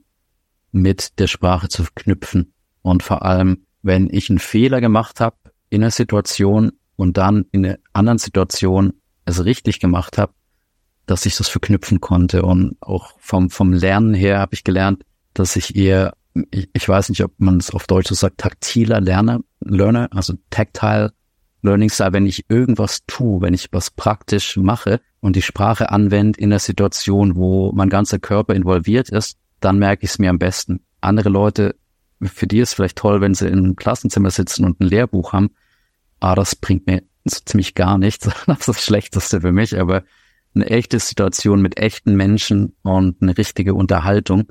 mit 0.71 1.19
der 1.19 1.27
Sprache 1.27 1.69
zu 1.69 1.83
verknüpfen. 1.83 2.53
Und 2.81 3.03
vor 3.03 3.23
allem, 3.23 3.65
wenn 3.81 4.09
ich 4.09 4.29
einen 4.29 4.39
Fehler 4.39 4.81
gemacht 4.81 5.19
habe 5.19 5.37
in 5.69 5.83
einer 5.83 5.91
Situation 5.91 6.71
und 6.95 7.17
dann 7.17 7.45
in 7.51 7.65
einer 7.65 7.77
anderen 7.93 8.17
Situation 8.17 8.93
es 9.25 9.45
richtig 9.45 9.79
gemacht 9.79 10.17
habe, 10.17 10.33
dass 11.05 11.25
ich 11.25 11.37
das 11.37 11.49
verknüpfen 11.49 12.01
konnte. 12.01 12.43
Und 12.43 12.77
auch 12.81 13.13
vom, 13.19 13.49
vom 13.49 13.73
Lernen 13.73 14.13
her 14.13 14.39
habe 14.39 14.53
ich 14.55 14.63
gelernt, 14.63 15.03
dass 15.33 15.55
ich 15.55 15.75
eher 15.75 16.13
ich, 16.51 16.69
ich 16.73 16.87
weiß 16.87 17.09
nicht, 17.09 17.23
ob 17.23 17.33
man 17.37 17.57
es 17.57 17.71
auf 17.71 17.87
Deutsch 17.87 18.09
so 18.09 18.15
sagt, 18.15 18.39
taktiler 18.39 19.01
Lerner, 19.01 19.41
Learner, 19.59 20.09
also 20.11 20.33
tactile 20.49 21.13
Learning 21.63 21.89
Style, 21.89 22.13
wenn 22.13 22.25
ich 22.25 22.45
irgendwas 22.49 23.05
tue, 23.07 23.41
wenn 23.41 23.53
ich 23.53 23.69
was 23.71 23.89
praktisch 23.89 24.57
mache 24.57 24.99
und 25.21 25.35
die 25.35 25.41
Sprache 25.41 25.89
anwende 25.89 26.39
in 26.39 26.49
der 26.49 26.59
Situation, 26.59 27.35
wo 27.35 27.71
mein 27.71 27.89
ganzer 27.89 28.19
Körper 28.19 28.53
involviert 28.53 29.09
ist, 29.09 29.37
dann 29.61 29.79
merke 29.79 30.03
ich 30.03 30.11
es 30.11 30.19
mir 30.19 30.29
am 30.29 30.39
besten. 30.39 30.81
Andere 30.99 31.29
Leute, 31.29 31.75
für 32.21 32.47
die 32.47 32.59
ist 32.59 32.73
vielleicht 32.73 32.97
toll, 32.97 33.21
wenn 33.21 33.33
sie 33.33 33.47
in 33.47 33.59
einem 33.59 33.75
Klassenzimmer 33.77 34.29
sitzen 34.29 34.65
und 34.65 34.81
ein 34.81 34.87
Lehrbuch 34.87 35.31
haben, 35.31 35.51
aber 36.19 36.35
das 36.35 36.55
bringt 36.55 36.85
mir 36.85 37.01
so 37.23 37.39
ziemlich 37.45 37.75
gar 37.75 37.97
nichts. 37.97 38.29
Das 38.45 38.59
ist 38.59 38.67
das 38.67 38.83
Schlechteste 38.83 39.41
für 39.41 39.53
mich, 39.53 39.79
aber 39.79 40.03
eine 40.55 40.69
echte 40.69 40.99
Situation 40.99 41.61
mit 41.61 41.79
echten 41.79 42.15
Menschen 42.15 42.75
und 42.83 43.21
eine 43.21 43.37
richtige 43.37 43.73
Unterhaltung, 43.73 44.49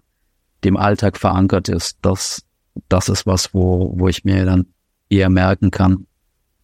dem 0.65 0.79
Alltag 0.79 1.19
verankert 1.19 1.69
ist, 1.69 1.99
das, 2.01 2.43
das 2.89 3.11
ist 3.11 3.27
was, 3.27 3.53
wo, 3.53 3.93
wo 3.97 4.09
ich 4.09 4.25
mir 4.25 4.47
dann 4.47 4.67
eher 5.11 5.29
merken 5.29 5.71
kann 5.71 6.07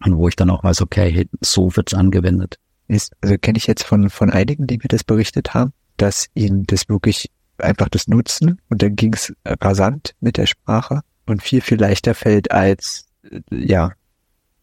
und 0.05 0.17
wo 0.17 0.29
ich 0.29 0.37
dann 0.37 0.51
auch 0.51 0.65
weiß, 0.65 0.83
okay, 0.83 1.29
so 1.41 1.75
wird's 1.77 1.95
angewendet. 1.95 2.57
Ist, 2.87 3.13
also 3.21 3.37
kenne 3.37 3.59
ich 3.59 3.67
jetzt 3.67 3.83
von, 3.83 4.09
von 4.09 4.31
einigen, 4.31 4.67
die 4.67 4.79
mir 4.79 4.89
das 4.89 5.05
berichtet 5.05 5.55
haben, 5.55 5.73
dass 5.97 6.29
ihnen 6.35 6.65
das 6.67 6.89
wirklich 6.89 7.31
einfach 7.59 7.89
das 7.89 8.09
nutzen 8.09 8.61
und 8.69 8.83
dann 8.83 8.97
ging's 8.97 9.33
rasant 9.45 10.15
mit 10.21 10.37
der 10.37 10.47
Sprache 10.47 11.01
und 11.27 11.43
viel, 11.43 11.61
viel 11.61 11.79
leichter 11.79 12.15
fällt 12.15 12.51
als, 12.51 13.07
ja, 13.51 13.93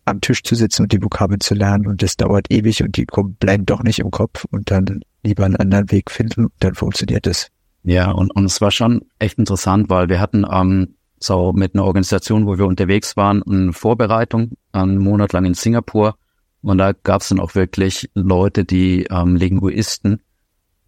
am 0.06 0.21
Tisch 0.21 0.43
zu 0.43 0.56
sitzen 0.56 0.84
und 0.84 0.91
die 0.91 1.02
Vokabeln 1.02 1.39
zu 1.39 1.56
lernen 1.56 1.88
und 1.88 2.02
das 2.02 2.15
dauert 2.15 2.52
ewig 2.52 2.84
und 2.84 2.95
die 2.95 3.06
bleiben 3.39 3.65
doch 3.65 3.84
nicht 3.84 4.00
im 4.00 4.12
Kopf 4.12 4.45
und 4.52 4.71
dann 4.71 5.02
lieber 5.24 5.45
einen 5.45 5.56
anderen 5.56 5.91
Weg 5.91 6.12
finden 6.12 6.45
und 6.45 6.54
dann 6.60 6.76
funktioniert 6.76 7.28
es. 7.28 7.50
Ja, 7.84 8.12
und, 8.12 8.36
und 8.36 8.45
es 8.45 8.62
war 8.62 8.71
schon 8.71 9.02
echt 9.19 9.38
interessant, 9.38 9.89
weil 9.89 10.10
wir 10.10 10.19
hatten 10.19 10.45
ähm, 10.50 10.95
so 11.26 11.54
mit 11.54 11.74
einer 11.74 11.86
Organisation, 11.86 12.46
wo 12.46 12.58
wir 12.58 12.66
unterwegs 12.66 13.18
waren, 13.18 13.44
eine 13.44 13.74
Vorbereitung, 13.74 14.52
einen 14.72 14.98
Monat 14.98 15.34
lang 15.34 15.46
in 15.46 15.54
Singapur. 15.54 16.18
Und 16.62 16.78
da 16.78 16.94
gab 16.94 17.22
es 17.22 17.30
dann 17.30 17.40
auch 17.40 17.56
wirklich 17.56 18.10
Leute, 18.14 18.66
die 18.66 19.06
ähm, 19.10 19.36
Linguisten 19.36 20.22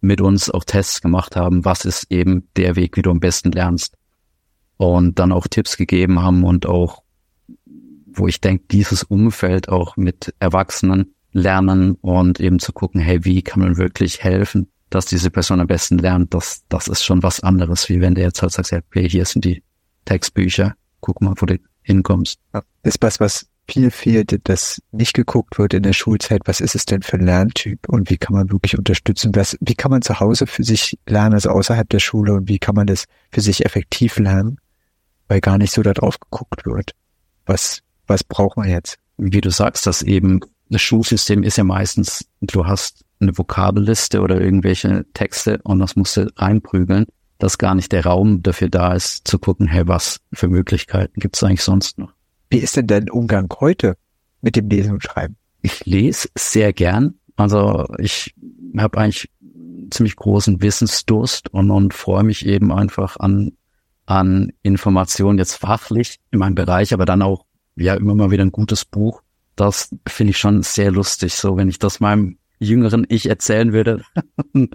mit 0.00 0.20
uns 0.20 0.50
auch 0.50 0.64
Tests 0.64 1.00
gemacht 1.00 1.36
haben, 1.36 1.64
was 1.64 1.84
ist 1.84 2.10
eben 2.10 2.48
der 2.56 2.76
Weg, 2.76 2.96
wie 2.96 3.02
du 3.02 3.10
am 3.10 3.20
besten 3.20 3.52
lernst. 3.52 3.96
Und 4.76 5.18
dann 5.18 5.32
auch 5.32 5.48
Tipps 5.48 5.76
gegeben 5.76 6.22
haben 6.22 6.44
und 6.44 6.66
auch, 6.66 7.02
wo 8.06 8.28
ich 8.28 8.40
denke, 8.40 8.64
dieses 8.70 9.02
Umfeld 9.02 9.68
auch 9.68 9.96
mit 9.96 10.34
Erwachsenen 10.38 11.14
lernen 11.32 11.96
und 12.00 12.40
eben 12.40 12.58
zu 12.58 12.72
gucken, 12.72 13.00
hey, 13.00 13.24
wie 13.24 13.42
kann 13.42 13.60
man 13.60 13.76
wirklich 13.76 14.22
helfen, 14.22 14.68
dass 14.90 15.06
diese 15.06 15.30
Person 15.30 15.60
am 15.60 15.66
besten 15.66 15.98
lernt, 15.98 16.32
das, 16.32 16.64
das 16.68 16.88
ist 16.88 17.04
schon 17.04 17.22
was 17.22 17.40
anderes, 17.40 17.88
wie 17.88 18.00
wenn 18.00 18.14
der 18.14 18.24
jetzt 18.24 18.40
halt 18.40 18.52
sagt, 18.52 18.72
okay, 18.72 19.08
hier 19.08 19.24
sind 19.24 19.44
die 19.44 19.62
Textbücher, 20.04 20.74
guck 21.00 21.20
mal, 21.20 21.34
wo 21.36 21.46
du 21.46 21.58
hinkommst. 21.82 22.38
Das 22.52 22.64
ist 22.82 23.02
was, 23.02 23.20
was 23.20 23.46
viel 23.70 23.90
fehlt, 23.90 24.48
dass 24.48 24.80
nicht 24.92 25.12
geguckt 25.12 25.58
wird 25.58 25.74
in 25.74 25.82
der 25.82 25.92
Schulzeit, 25.92 26.42
was 26.46 26.60
ist 26.60 26.74
es 26.74 26.86
denn 26.86 27.02
für 27.02 27.18
ein 27.18 27.26
Lerntyp? 27.26 27.88
Und 27.88 28.08
wie 28.08 28.16
kann 28.16 28.34
man 28.34 28.50
wirklich 28.50 28.78
unterstützen, 28.78 29.34
was, 29.34 29.56
wie 29.60 29.74
kann 29.74 29.90
man 29.90 30.02
zu 30.02 30.20
Hause 30.20 30.46
für 30.46 30.64
sich 30.64 30.98
lernen, 31.06 31.34
also 31.34 31.50
außerhalb 31.50 31.88
der 31.88 31.98
Schule? 31.98 32.32
Und 32.32 32.48
wie 32.48 32.58
kann 32.58 32.74
man 32.74 32.86
das 32.86 33.04
für 33.30 33.42
sich 33.42 33.66
effektiv 33.66 34.18
lernen, 34.18 34.58
weil 35.28 35.40
gar 35.40 35.58
nicht 35.58 35.72
so 35.72 35.82
darauf 35.82 36.18
geguckt 36.18 36.66
wird. 36.66 36.92
Was, 37.46 37.82
was 38.06 38.24
braucht 38.24 38.56
man 38.56 38.68
jetzt? 38.68 38.98
Wie 39.18 39.40
du 39.40 39.50
sagst, 39.50 39.86
das 39.86 40.02
eben, 40.02 40.40
das 40.70 40.82
Schulsystem 40.82 41.42
ist 41.42 41.58
ja 41.58 41.64
meistens, 41.64 42.26
du 42.40 42.66
hast 42.66 43.04
eine 43.20 43.36
Vokabelliste 43.36 44.20
oder 44.20 44.40
irgendwelche 44.40 45.04
Texte 45.12 45.60
und 45.64 45.78
das 45.78 45.96
musst 45.96 46.16
du 46.16 46.32
reinprügeln, 46.36 47.06
dass 47.38 47.58
gar 47.58 47.74
nicht 47.74 47.92
der 47.92 48.04
Raum 48.04 48.42
dafür 48.42 48.68
da 48.68 48.94
ist, 48.94 49.26
zu 49.26 49.38
gucken, 49.38 49.66
hey, 49.66 49.86
was 49.86 50.20
für 50.32 50.48
Möglichkeiten 50.48 51.20
gibt 51.20 51.36
es 51.36 51.42
eigentlich 51.42 51.62
sonst 51.62 51.98
noch? 51.98 52.12
Wie 52.50 52.58
ist 52.58 52.76
denn 52.76 52.86
dein 52.86 53.10
Umgang 53.10 53.48
heute 53.60 53.96
mit 54.40 54.56
dem 54.56 54.68
Lesen 54.68 54.92
und 54.92 55.02
Schreiben? 55.02 55.36
Ich 55.62 55.84
lese 55.86 56.28
sehr 56.36 56.72
gern. 56.72 57.14
Also 57.36 57.86
ich 57.98 58.34
habe 58.76 58.98
eigentlich 58.98 59.30
ziemlich 59.90 60.16
großen 60.16 60.60
Wissensdurst 60.60 61.52
und, 61.52 61.70
und 61.70 61.94
freue 61.94 62.24
mich 62.24 62.44
eben 62.46 62.72
einfach 62.72 63.16
an, 63.18 63.52
an 64.06 64.52
Informationen 64.62 65.38
jetzt 65.38 65.54
fachlich 65.54 66.18
in 66.30 66.40
meinem 66.40 66.54
Bereich, 66.54 66.92
aber 66.92 67.04
dann 67.04 67.22
auch 67.22 67.44
ja 67.76 67.94
immer 67.94 68.14
mal 68.14 68.30
wieder 68.30 68.44
ein 68.44 68.52
gutes 68.52 68.84
Buch. 68.84 69.22
Das 69.56 69.94
finde 70.06 70.32
ich 70.32 70.38
schon 70.38 70.62
sehr 70.62 70.90
lustig. 70.90 71.34
So, 71.34 71.56
wenn 71.56 71.68
ich 71.68 71.78
das 71.78 72.00
meinem 72.00 72.38
jüngeren 72.58 73.06
Ich 73.08 73.28
erzählen 73.28 73.72
würde, 73.72 74.02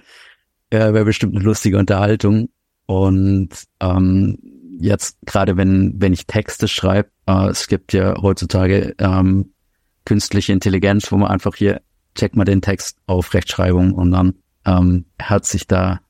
äh, 0.73 0.93
wäre 0.93 1.05
bestimmt 1.05 1.36
eine 1.36 1.43
lustige 1.43 1.77
Unterhaltung. 1.77 2.49
Und 2.86 3.49
ähm, 3.79 4.38
jetzt 4.79 5.17
gerade 5.25 5.55
wenn 5.55 5.93
wenn 5.97 6.13
ich 6.13 6.27
Texte 6.27 6.67
schreibe, 6.67 7.09
äh, 7.27 7.47
es 7.47 7.67
gibt 7.67 7.93
ja 7.93 8.21
heutzutage 8.21 8.95
ähm, 8.97 9.53
künstliche 10.05 10.51
Intelligenz, 10.51 11.12
wo 11.12 11.17
man 11.17 11.31
einfach 11.31 11.55
hier 11.55 11.81
checkt 12.15 12.36
mal 12.36 12.43
den 12.43 12.62
Text 12.62 12.97
auf 13.07 13.33
Rechtschreibung 13.33 13.93
und 13.93 14.12
dann 14.12 14.36
ähm, 14.65 15.05
hat 15.21 15.45
sich 15.45 15.67
da 15.67 16.01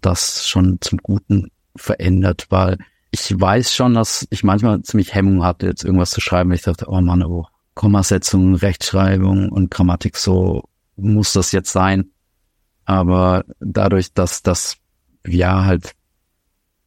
das 0.00 0.48
schon 0.48 0.78
zum 0.80 0.98
Guten 0.98 1.50
verändert, 1.76 2.46
weil 2.50 2.78
ich 3.10 3.38
weiß 3.38 3.74
schon, 3.74 3.94
dass 3.94 4.26
ich 4.30 4.44
manchmal 4.44 4.82
ziemlich 4.82 5.14
Hemmung 5.14 5.44
hatte, 5.44 5.66
jetzt 5.66 5.84
irgendwas 5.84 6.10
zu 6.10 6.20
schreiben. 6.20 6.52
Ich 6.52 6.62
dachte, 6.62 6.86
oh 6.88 7.00
Mann, 7.00 7.24
oh, 7.24 7.46
Kommasetzung, 7.74 8.54
Rechtschreibung 8.54 9.50
und 9.50 9.70
Grammatik 9.70 10.16
so 10.16 10.64
muss 10.96 11.32
das 11.32 11.52
jetzt 11.52 11.72
sein. 11.72 12.10
Aber 12.84 13.44
dadurch, 13.60 14.12
dass 14.12 14.42
das 14.42 14.76
ja 15.26 15.64
halt, 15.64 15.92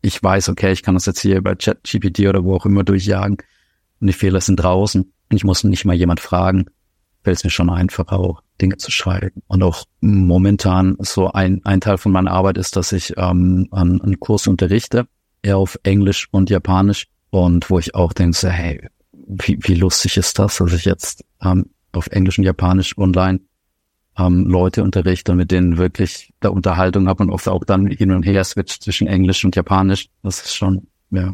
ich 0.02 0.22
weiß, 0.22 0.50
okay, 0.50 0.72
ich 0.72 0.84
kann 0.84 0.96
das 0.96 1.06
jetzt 1.06 1.22
hier 1.22 1.42
bei 1.42 1.56
ChatGPT 1.56 2.22
oder 2.22 2.44
wo 2.44 2.56
auch 2.56 2.66
immer 2.66 2.84
durchjagen 2.84 3.38
und 4.00 4.08
die 4.08 4.14
Fehler 4.14 4.42
sind 4.42 4.58
draußen 4.58 5.02
und 5.04 5.38
ich 5.38 5.44
muss 5.44 5.64
nicht 5.64 5.86
mal 5.86 5.96
jemand 5.96 6.20
fragen, 6.20 6.66
fällt 7.24 7.38
es 7.38 7.44
mir 7.44 7.50
schon 7.50 7.70
einfacher, 7.70 8.20
auch 8.20 8.42
Dinge 8.62 8.78
zu 8.78 8.92
schreiben. 8.92 9.42
Und 9.48 9.64
auch 9.64 9.86
momentan 10.02 10.98
so 11.00 11.32
ein, 11.32 11.62
ein 11.64 11.82
Teil 11.82 11.98
von 11.98 12.12
meiner 12.12 12.32
Arbeit 12.32 12.58
ist, 12.58 12.76
dass 12.76 12.92
ich 12.92 13.14
ähm, 13.18 13.68
einen, 13.72 14.02
einen 14.02 14.20
Kurs 14.20 14.48
unterrichte, 14.48 15.08
eher 15.42 15.58
auf 15.58 15.80
Englisch 15.84 16.28
und 16.32 16.50
Japanisch. 16.50 17.08
Und 17.30 17.70
wo 17.70 17.80
ich 17.80 17.96
auch 17.96 18.14
denke, 18.14 18.38
so, 18.38 18.50
hey, 18.50 18.88
wie, 19.12 19.58
wie 19.62 19.76
lustig 19.76 20.18
ist 20.18 20.38
das, 20.38 20.58
dass 20.58 20.74
ich 20.74 20.86
jetzt 20.86 21.24
ähm, 21.42 21.70
auf 21.94 22.08
Englisch 22.08 22.38
und 22.38 22.44
Japanisch 22.44 22.98
online 22.98 23.40
ähm, 24.18 24.46
Leute 24.46 24.84
unterrichte 24.84 25.32
und 25.32 25.38
mit 25.38 25.52
denen 25.52 25.78
wirklich 25.78 26.34
der 26.42 26.54
Unterhaltung 26.54 27.08
habe 27.08 27.24
und 27.24 27.32
oft 27.32 27.48
auch 27.48 27.64
dann 27.64 27.88
hin 27.88 28.12
und 28.12 28.24
her 28.24 28.44
switch 28.44 28.80
zwischen 28.80 29.08
Englisch 29.08 29.44
und 29.44 29.56
Japanisch. 29.56 30.10
Das 30.22 30.42
ist 30.42 30.56
schon, 30.56 30.88
ja, 31.10 31.34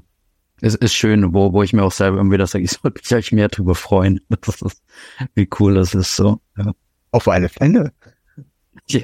es 0.61 0.75
ist 0.75 0.93
schön, 0.93 1.33
wo, 1.33 1.53
wo 1.53 1.63
ich 1.63 1.73
mir 1.73 1.83
auch 1.83 1.91
selber 1.91 2.19
immer 2.19 2.31
wieder 2.31 2.47
sage, 2.47 2.63
ich 2.65 2.71
sollte 2.71 3.01
mich 3.01 3.13
eigentlich 3.13 3.31
mehr 3.31 3.49
drüber 3.49 3.75
freuen. 3.75 4.21
Das 4.41 4.61
ist, 4.61 4.81
wie 5.35 5.49
cool 5.59 5.75
das 5.75 5.93
ist 5.93 6.15
so. 6.15 6.41
Ja. 6.57 6.71
Auf 7.11 7.27
alle 7.27 7.49
Fälle. 7.49 7.91
Ja. 8.87 9.03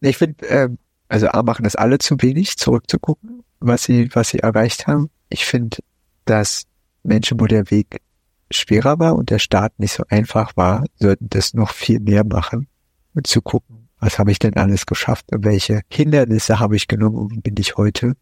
Ich 0.00 0.16
finde, 0.16 0.48
äh, 0.48 0.68
also 1.08 1.28
A 1.28 1.42
machen 1.42 1.64
das 1.64 1.74
alle 1.74 1.98
zu 1.98 2.16
wenig, 2.22 2.56
zurückzugucken, 2.56 3.42
was 3.58 3.82
sie, 3.82 4.08
was 4.14 4.28
sie 4.28 4.38
erreicht 4.38 4.86
haben. 4.86 5.10
Ich 5.28 5.44
finde, 5.44 5.78
dass 6.24 6.64
Menschen, 7.02 7.40
wo 7.40 7.46
der 7.46 7.70
Weg 7.70 8.00
schwerer 8.50 8.98
war 9.00 9.16
und 9.16 9.30
der 9.30 9.40
Start 9.40 9.78
nicht 9.78 9.92
so 9.92 10.04
einfach 10.08 10.56
war, 10.56 10.84
sollten 10.98 11.28
das 11.28 11.52
noch 11.52 11.72
viel 11.72 12.00
mehr 12.00 12.24
machen 12.24 12.68
zu 13.24 13.42
gucken, 13.42 13.88
was 14.00 14.18
habe 14.18 14.30
ich 14.30 14.38
denn 14.38 14.56
alles 14.56 14.86
geschafft 14.86 15.26
welche 15.30 15.82
Hindernisse 15.90 16.60
habe 16.60 16.76
ich 16.76 16.88
genommen 16.88 17.16
und 17.16 17.42
bin 17.42 17.54
ich 17.58 17.76
heute 17.76 18.14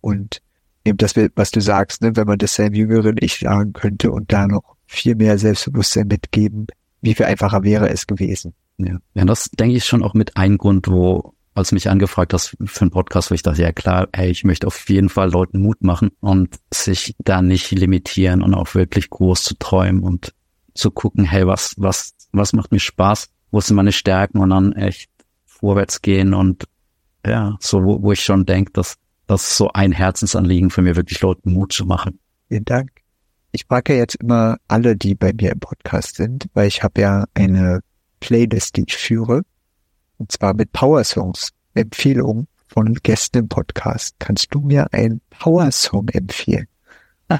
und 0.00 0.42
eben 0.84 0.98
das, 0.98 1.14
was 1.36 1.50
du 1.50 1.60
sagst, 1.60 2.02
ne, 2.02 2.16
wenn 2.16 2.26
man 2.26 2.38
das 2.38 2.54
seinem 2.54 2.74
jüngeren 2.74 3.16
Ich 3.20 3.38
sagen 3.38 3.72
könnte 3.72 4.10
und 4.10 4.32
da 4.32 4.46
noch 4.46 4.76
viel 4.86 5.14
mehr 5.14 5.38
Selbstbewusstsein 5.38 6.08
mitgeben, 6.08 6.66
wie 7.00 7.14
viel 7.14 7.26
einfacher 7.26 7.62
wäre 7.62 7.88
es 7.88 8.06
gewesen. 8.06 8.54
Ja, 8.78 8.98
ja 9.14 9.24
das 9.24 9.50
denke 9.50 9.76
ich 9.76 9.84
schon 9.84 10.02
auch 10.02 10.14
mit 10.14 10.36
ein 10.36 10.58
Grund, 10.58 10.88
wo 10.88 11.34
als 11.54 11.72
mich 11.72 11.90
angefragt 11.90 12.32
hast 12.32 12.56
für 12.64 12.80
einen 12.80 12.90
Podcast, 12.90 13.30
wo 13.30 13.34
ich 13.34 13.42
dachte, 13.42 13.62
ja 13.62 13.72
klar, 13.72 14.08
hey, 14.14 14.30
ich 14.30 14.44
möchte 14.44 14.66
auf 14.66 14.88
jeden 14.88 15.10
Fall 15.10 15.30
Leuten 15.30 15.60
Mut 15.60 15.82
machen 15.82 16.10
und 16.20 16.58
sich 16.72 17.14
da 17.18 17.42
nicht 17.42 17.70
limitieren 17.70 18.42
und 18.42 18.54
auch 18.54 18.74
wirklich 18.74 19.10
groß 19.10 19.42
zu 19.42 19.58
träumen 19.58 20.02
und 20.02 20.32
zu 20.74 20.90
gucken, 20.90 21.24
hey, 21.24 21.46
was, 21.46 21.74
was, 21.76 22.14
was 22.32 22.54
macht 22.54 22.72
mir 22.72 22.80
Spaß? 22.80 23.28
Wo 23.52 23.60
sind 23.60 23.76
meine 23.76 23.92
Stärken? 23.92 24.38
Und 24.38 24.50
dann 24.50 24.72
echt 24.72 25.08
vorwärts 25.44 26.02
gehen 26.02 26.34
und 26.34 26.64
ja, 27.24 27.56
so, 27.60 27.84
wo, 27.84 28.02
wo 28.02 28.10
ich 28.10 28.20
schon 28.20 28.44
denke, 28.44 28.72
dass 28.72 28.96
das 29.28 29.56
so 29.56 29.70
ein 29.72 29.92
Herzensanliegen 29.92 30.70
für 30.70 30.82
mir, 30.82 30.96
wirklich 30.96 31.20
Leuten 31.20 31.52
Mut 31.52 31.72
zu 31.72 31.86
machen. 31.86 32.18
Vielen 32.48 32.64
Dank. 32.64 32.90
Ich 33.52 33.66
frage 33.66 33.96
jetzt 33.96 34.16
immer 34.16 34.56
alle, 34.66 34.96
die 34.96 35.14
bei 35.14 35.32
mir 35.32 35.52
im 35.52 35.60
Podcast 35.60 36.16
sind, 36.16 36.48
weil 36.54 36.66
ich 36.66 36.82
habe 36.82 37.00
ja 37.00 37.26
eine 37.34 37.80
Playlist, 38.18 38.76
die 38.76 38.84
ich 38.88 38.96
führe, 38.96 39.42
und 40.18 40.32
zwar 40.32 40.54
mit 40.54 40.72
Power 40.72 41.04
Songs, 41.04 41.50
Empfehlungen 41.74 42.48
von 42.66 42.94
Gästen 42.94 43.38
im 43.38 43.48
Podcast. 43.48 44.16
Kannst 44.18 44.54
du 44.54 44.60
mir 44.60 44.92
einen 44.92 45.20
Power 45.30 45.70
Song 45.70 46.08
empfehlen? 46.08 46.66
oh, 47.30 47.38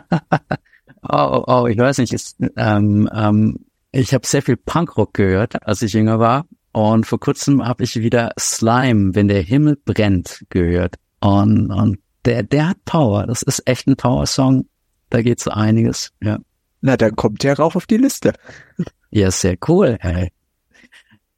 oh, 1.03 1.45
oh, 1.47 1.67
ich 1.67 1.79
weiß 1.79 1.99
nicht. 1.99 2.13
Ist, 2.13 2.37
ähm, 2.57 3.09
ähm, 3.15 3.65
ich 3.93 4.15
habe 4.15 4.27
sehr 4.27 4.43
viel 4.43 4.57
Punkrock 4.57 5.15
gehört, 5.15 5.67
als 5.67 5.83
ich 5.83 5.93
jünger 5.93 6.19
war. 6.19 6.47
Und 6.73 7.07
vor 7.07 7.21
kurzem 7.21 7.65
habe 7.65 7.85
ich 7.85 7.97
wieder 7.97 8.33
Slime, 8.41 9.15
wenn 9.15 9.29
der 9.29 9.43
Himmel 9.43 9.79
brennt, 9.85 10.45
gehört. 10.49 10.97
Und, 11.21 11.71
und 11.71 11.99
der, 12.25 12.43
der 12.43 12.71
hat 12.71 12.85
Power. 12.87 13.27
Das 13.27 13.43
ist 13.43 13.67
echt 13.67 13.87
ein 13.87 13.97
Power-Song. 13.97 14.67
Da 15.11 15.21
geht 15.21 15.41
so 15.41 15.51
einiges, 15.51 16.13
ja. 16.23 16.39
Na, 16.81 16.97
dann 16.97 17.15
kommt 17.15 17.43
der 17.43 17.59
rauf 17.59 17.77
auf 17.77 17.87
die 17.87 17.99
Liste. 17.99 18.33
Ja, 19.15 19.31
sehr 19.31 19.59
cool, 19.69 19.99
hey. 20.01 20.33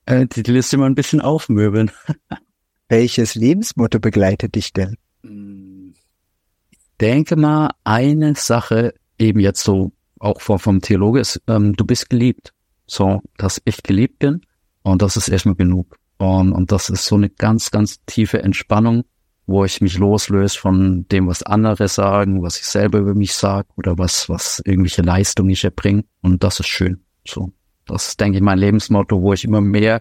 Äh, 0.06 0.28
die 0.28 0.42
Liste 0.42 0.76
mal 0.76 0.86
ein 0.86 0.94
bisschen 0.94 1.20
aufmöbeln. 1.20 1.90
Welches 2.88 3.34
Lebensmotto 3.34 3.98
begleitet 3.98 4.54
dich 4.54 4.72
denn? 4.72 4.96
Ich 5.24 6.78
denke 7.00 7.34
mal, 7.34 7.72
eine 7.82 8.36
Sache, 8.36 8.94
eben 9.18 9.40
jetzt 9.40 9.64
so 9.64 9.90
auch 10.24 10.40
vom, 10.40 10.58
vom 10.58 10.80
Theologe 10.80 11.20
ist, 11.20 11.40
ähm, 11.46 11.74
du 11.74 11.84
bist 11.84 12.10
geliebt. 12.10 12.52
So, 12.86 13.22
dass 13.38 13.62
ich 13.64 13.82
geliebt 13.82 14.18
bin 14.18 14.42
und 14.82 15.00
das 15.00 15.16
ist 15.16 15.28
erstmal 15.28 15.54
genug. 15.54 15.96
Und, 16.18 16.52
und 16.52 16.70
das 16.70 16.90
ist 16.90 17.06
so 17.06 17.14
eine 17.14 17.30
ganz, 17.30 17.70
ganz 17.70 18.04
tiefe 18.04 18.42
Entspannung, 18.42 19.04
wo 19.46 19.64
ich 19.64 19.80
mich 19.80 19.98
loslöse 19.98 20.58
von 20.58 21.06
dem, 21.08 21.26
was 21.26 21.42
andere 21.42 21.88
sagen, 21.88 22.42
was 22.42 22.58
ich 22.58 22.66
selber 22.66 22.98
über 22.98 23.14
mich 23.14 23.34
sage 23.34 23.68
oder 23.76 23.96
was, 23.98 24.28
was 24.28 24.62
irgendwelche 24.64 25.02
Leistungen 25.02 25.50
ich 25.50 25.64
erbringe. 25.64 26.04
Und 26.20 26.44
das 26.44 26.60
ist 26.60 26.68
schön. 26.68 27.04
So. 27.26 27.52
Das 27.86 28.08
ist, 28.08 28.20
denke 28.20 28.38
ich, 28.38 28.42
mein 28.42 28.58
Lebensmotto, 28.58 29.20
wo 29.20 29.32
ich 29.32 29.44
immer 29.44 29.60
mehr 29.60 30.00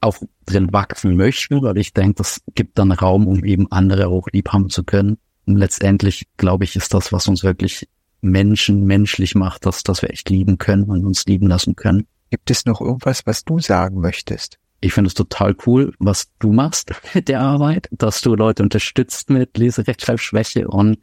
auch 0.00 0.16
drin 0.46 0.72
wachsen 0.72 1.16
möchte, 1.16 1.62
weil 1.62 1.78
ich 1.78 1.92
denke, 1.92 2.14
das 2.16 2.42
gibt 2.54 2.78
dann 2.78 2.92
Raum, 2.92 3.26
um 3.26 3.44
eben 3.44 3.70
andere 3.70 4.08
auch 4.08 4.26
lieb 4.32 4.52
haben 4.52 4.68
zu 4.68 4.84
können. 4.84 5.18
Und 5.46 5.56
letztendlich, 5.56 6.26
glaube 6.36 6.64
ich, 6.64 6.76
ist 6.76 6.92
das, 6.92 7.12
was 7.12 7.28
uns 7.28 7.44
wirklich 7.44 7.88
Menschen 8.22 8.84
menschlich 8.84 9.34
macht, 9.34 9.66
dass, 9.66 9.82
dass 9.82 10.00
wir 10.00 10.10
echt 10.10 10.30
lieben 10.30 10.56
können 10.56 10.84
und 10.84 11.04
uns 11.04 11.26
lieben 11.26 11.48
lassen 11.48 11.76
können. 11.76 12.06
Gibt 12.30 12.50
es 12.50 12.64
noch 12.64 12.80
irgendwas, 12.80 13.26
was 13.26 13.44
du 13.44 13.58
sagen 13.58 14.00
möchtest? 14.00 14.58
Ich 14.80 14.94
finde 14.94 15.08
es 15.08 15.14
total 15.14 15.54
cool, 15.66 15.92
was 15.98 16.28
du 16.38 16.52
machst 16.52 16.92
mit 17.14 17.28
der 17.28 17.40
Arbeit, 17.40 17.88
dass 17.92 18.22
du 18.22 18.34
Leute 18.34 18.62
unterstützt 18.62 19.28
mit 19.28 19.58
Leserechtschreibschwäche 19.58 20.68
und 20.68 20.98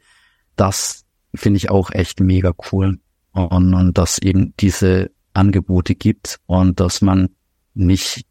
das 0.56 1.04
finde 1.34 1.58
ich 1.58 1.70
auch 1.70 1.90
echt 1.92 2.20
mega 2.20 2.52
cool. 2.72 2.98
Und, 3.32 3.74
und 3.74 3.96
dass 3.96 4.18
eben 4.18 4.54
diese 4.58 5.10
Angebote 5.34 5.94
gibt 5.94 6.40
und 6.46 6.80
dass 6.80 7.00
man 7.00 7.28
nicht 7.74 8.26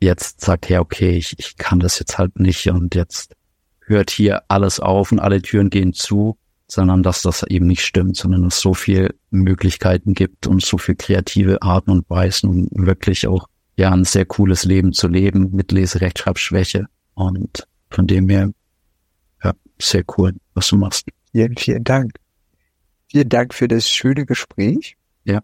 jetzt 0.00 0.40
sagt, 0.40 0.68
ja, 0.68 0.80
okay, 0.80 1.16
ich, 1.16 1.38
ich 1.38 1.56
kann 1.56 1.80
das 1.80 1.98
jetzt 1.98 2.18
halt 2.18 2.38
nicht 2.38 2.68
und 2.68 2.94
jetzt 2.94 3.34
hört 3.80 4.10
hier 4.10 4.42
alles 4.48 4.78
auf 4.78 5.10
und 5.10 5.18
alle 5.18 5.42
Türen 5.42 5.70
gehen 5.70 5.92
zu, 5.92 6.38
sondern 6.68 7.02
dass 7.02 7.22
das 7.22 7.42
eben 7.44 7.66
nicht 7.66 7.82
stimmt, 7.82 8.16
sondern 8.16 8.44
es 8.44 8.60
so 8.60 8.74
viel 8.74 9.14
Möglichkeiten 9.30 10.14
gibt 10.14 10.46
und 10.46 10.64
so 10.64 10.78
viel 10.78 10.96
kreative 10.96 11.62
Arten 11.62 11.90
und 11.90 12.10
Weisen, 12.10 12.48
um 12.48 12.86
wirklich 12.86 13.26
auch 13.26 13.48
ja 13.76 13.92
ein 13.92 14.04
sehr 14.04 14.24
cooles 14.24 14.64
Leben 14.64 14.92
zu 14.92 15.08
leben 15.08 15.50
mit 15.52 15.72
Leserechtschreibschwäche. 15.72 16.86
Und 17.14 17.66
von 17.90 18.06
dem 18.06 18.28
her, 18.28 18.50
ja, 19.44 19.52
sehr 19.80 20.04
cool, 20.16 20.34
was 20.54 20.68
du 20.68 20.76
machst. 20.76 21.08
Vielen, 21.32 21.56
vielen 21.56 21.84
Dank. 21.84 22.12
Vielen 23.10 23.28
Dank 23.28 23.54
für 23.54 23.68
das 23.68 23.88
schöne 23.88 24.26
Gespräch. 24.26 24.96
Ja, 25.24 25.40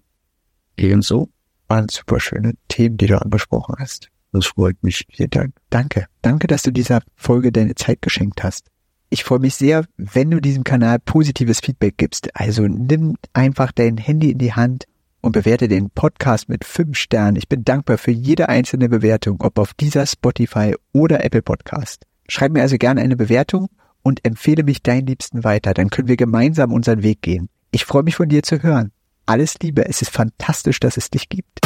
ebenso. 0.76 1.30
Waren 1.68 1.88
super 1.88 2.20
schöne 2.20 2.54
Themen, 2.68 2.96
die 2.96 3.06
du 3.06 3.20
angesprochen 3.20 3.76
hast. 3.78 4.08
Das 4.32 4.46
freut 4.46 4.82
mich. 4.82 5.06
Vielen 5.10 5.30
Dank. 5.30 5.54
Danke. 5.70 6.06
Danke, 6.22 6.46
dass 6.46 6.62
du 6.62 6.70
dieser 6.70 7.02
Folge 7.14 7.52
deine 7.52 7.74
Zeit 7.74 8.02
geschenkt 8.02 8.42
hast. 8.42 8.66
Ich 9.12 9.24
freue 9.24 9.40
mich 9.40 9.56
sehr, 9.56 9.84
wenn 9.98 10.30
du 10.30 10.40
diesem 10.40 10.64
Kanal 10.64 10.98
positives 10.98 11.60
Feedback 11.60 11.98
gibst. 11.98 12.34
Also 12.34 12.66
nimm 12.66 13.18
einfach 13.34 13.70
dein 13.70 13.98
Handy 13.98 14.30
in 14.30 14.38
die 14.38 14.54
Hand 14.54 14.86
und 15.20 15.32
bewerte 15.32 15.68
den 15.68 15.90
Podcast 15.90 16.48
mit 16.48 16.64
fünf 16.64 16.96
Sternen. 16.96 17.36
Ich 17.36 17.46
bin 17.46 17.62
dankbar 17.62 17.98
für 17.98 18.10
jede 18.10 18.48
einzelne 18.48 18.88
Bewertung, 18.88 19.42
ob 19.42 19.58
auf 19.58 19.74
dieser 19.74 20.06
Spotify 20.06 20.74
oder 20.94 21.22
Apple 21.22 21.42
Podcast. 21.42 22.06
Schreib 22.26 22.52
mir 22.52 22.62
also 22.62 22.78
gerne 22.78 23.02
eine 23.02 23.16
Bewertung 23.16 23.68
und 24.02 24.24
empfehle 24.24 24.62
mich 24.64 24.82
deinen 24.82 25.06
Liebsten 25.06 25.44
weiter. 25.44 25.74
Dann 25.74 25.90
können 25.90 26.08
wir 26.08 26.16
gemeinsam 26.16 26.72
unseren 26.72 27.02
Weg 27.02 27.20
gehen. 27.20 27.50
Ich 27.70 27.84
freue 27.84 28.04
mich 28.04 28.16
von 28.16 28.30
dir 28.30 28.42
zu 28.42 28.62
hören. 28.62 28.92
Alles 29.26 29.58
Liebe. 29.60 29.86
Es 29.86 30.00
ist 30.00 30.10
fantastisch, 30.10 30.80
dass 30.80 30.96
es 30.96 31.10
dich 31.10 31.28
gibt. 31.28 31.60